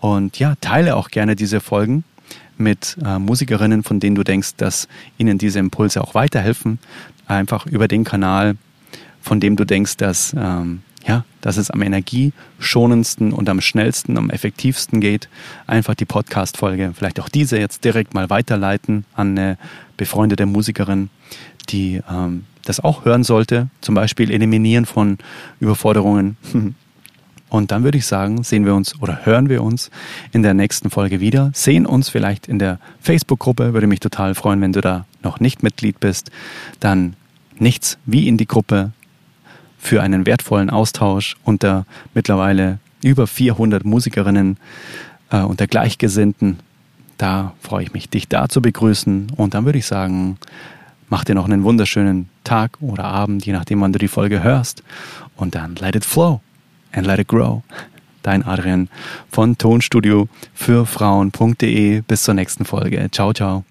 und 0.00 0.38
ja, 0.38 0.54
teile 0.60 0.96
auch 0.96 1.10
gerne 1.10 1.36
diese 1.36 1.60
Folgen 1.60 2.04
mit 2.56 2.96
äh, 3.04 3.18
Musikerinnen, 3.18 3.82
von 3.82 4.00
denen 4.00 4.16
du 4.16 4.22
denkst, 4.22 4.52
dass 4.56 4.88
ihnen 5.18 5.38
diese 5.38 5.58
Impulse 5.58 6.02
auch 6.02 6.14
weiterhelfen. 6.14 6.78
Einfach 7.26 7.66
über 7.66 7.88
den 7.88 8.04
Kanal, 8.04 8.56
von 9.24 9.40
dem 9.40 9.56
du 9.56 9.64
denkst, 9.64 9.96
dass 9.96 10.36
ähm, 10.38 10.82
ja, 11.06 11.24
dass 11.40 11.56
es 11.56 11.70
am 11.70 11.82
energieschonendsten 11.82 13.32
und 13.32 13.48
am 13.48 13.60
schnellsten, 13.60 14.16
am 14.16 14.30
effektivsten 14.30 15.00
geht, 15.00 15.28
einfach 15.66 15.94
die 15.94 16.04
Podcast-Folge, 16.04 16.92
vielleicht 16.94 17.20
auch 17.20 17.28
diese 17.28 17.58
jetzt 17.58 17.84
direkt 17.84 18.14
mal 18.14 18.30
weiterleiten 18.30 19.04
an 19.14 19.36
eine 19.36 19.58
befreundete 19.96 20.46
Musikerin, 20.46 21.10
die 21.68 22.00
ähm, 22.10 22.44
das 22.64 22.80
auch 22.80 23.04
hören 23.04 23.24
sollte. 23.24 23.68
Zum 23.80 23.94
Beispiel 23.94 24.30
Eliminieren 24.30 24.86
von 24.86 25.18
Überforderungen. 25.60 26.36
Und 27.50 27.70
dann 27.70 27.84
würde 27.84 27.98
ich 27.98 28.06
sagen, 28.06 28.42
sehen 28.42 28.64
wir 28.64 28.74
uns 28.74 29.00
oder 29.00 29.24
hören 29.24 29.48
wir 29.48 29.62
uns 29.62 29.90
in 30.32 30.42
der 30.42 30.54
nächsten 30.54 30.90
Folge 30.90 31.20
wieder. 31.20 31.50
Sehen 31.54 31.86
uns 31.86 32.08
vielleicht 32.08 32.48
in 32.48 32.58
der 32.58 32.80
Facebook-Gruppe. 33.00 33.74
Würde 33.74 33.86
mich 33.86 34.00
total 34.00 34.34
freuen, 34.34 34.60
wenn 34.60 34.72
du 34.72 34.80
da 34.80 35.06
noch 35.22 35.38
nicht 35.38 35.62
Mitglied 35.62 36.00
bist. 36.00 36.32
Dann 36.80 37.14
nichts 37.58 37.98
wie 38.06 38.26
in 38.26 38.38
die 38.38 38.48
Gruppe 38.48 38.92
für 39.84 40.02
einen 40.02 40.24
wertvollen 40.24 40.70
Austausch 40.70 41.36
unter 41.44 41.84
mittlerweile 42.14 42.78
über 43.02 43.26
400 43.26 43.84
Musikerinnen 43.84 44.56
äh, 45.30 45.40
unter 45.40 45.66
Gleichgesinnten. 45.66 46.58
Da 47.18 47.52
freue 47.60 47.84
ich 47.84 47.92
mich, 47.92 48.08
dich 48.08 48.26
da 48.26 48.48
zu 48.48 48.62
begrüßen. 48.62 49.32
Und 49.36 49.52
dann 49.52 49.66
würde 49.66 49.78
ich 49.78 49.86
sagen, 49.86 50.38
mach 51.10 51.24
dir 51.24 51.34
noch 51.34 51.44
einen 51.44 51.64
wunderschönen 51.64 52.30
Tag 52.44 52.78
oder 52.80 53.04
Abend, 53.04 53.44
je 53.44 53.52
nachdem, 53.52 53.82
wann 53.82 53.92
du 53.92 53.98
die 53.98 54.08
Folge 54.08 54.42
hörst. 54.42 54.82
Und 55.36 55.54
dann 55.54 55.76
let 55.76 55.94
it 55.94 56.04
flow 56.04 56.40
and 56.92 57.06
let 57.06 57.18
it 57.18 57.28
grow. 57.28 57.62
Dein 58.22 58.42
Adrian 58.42 58.88
von 59.30 59.58
Tonstudio 59.58 60.28
für 60.54 60.86
Frauen.de. 60.86 62.00
Bis 62.00 62.22
zur 62.22 62.32
nächsten 62.32 62.64
Folge. 62.64 63.06
Ciao, 63.12 63.34
ciao. 63.34 63.64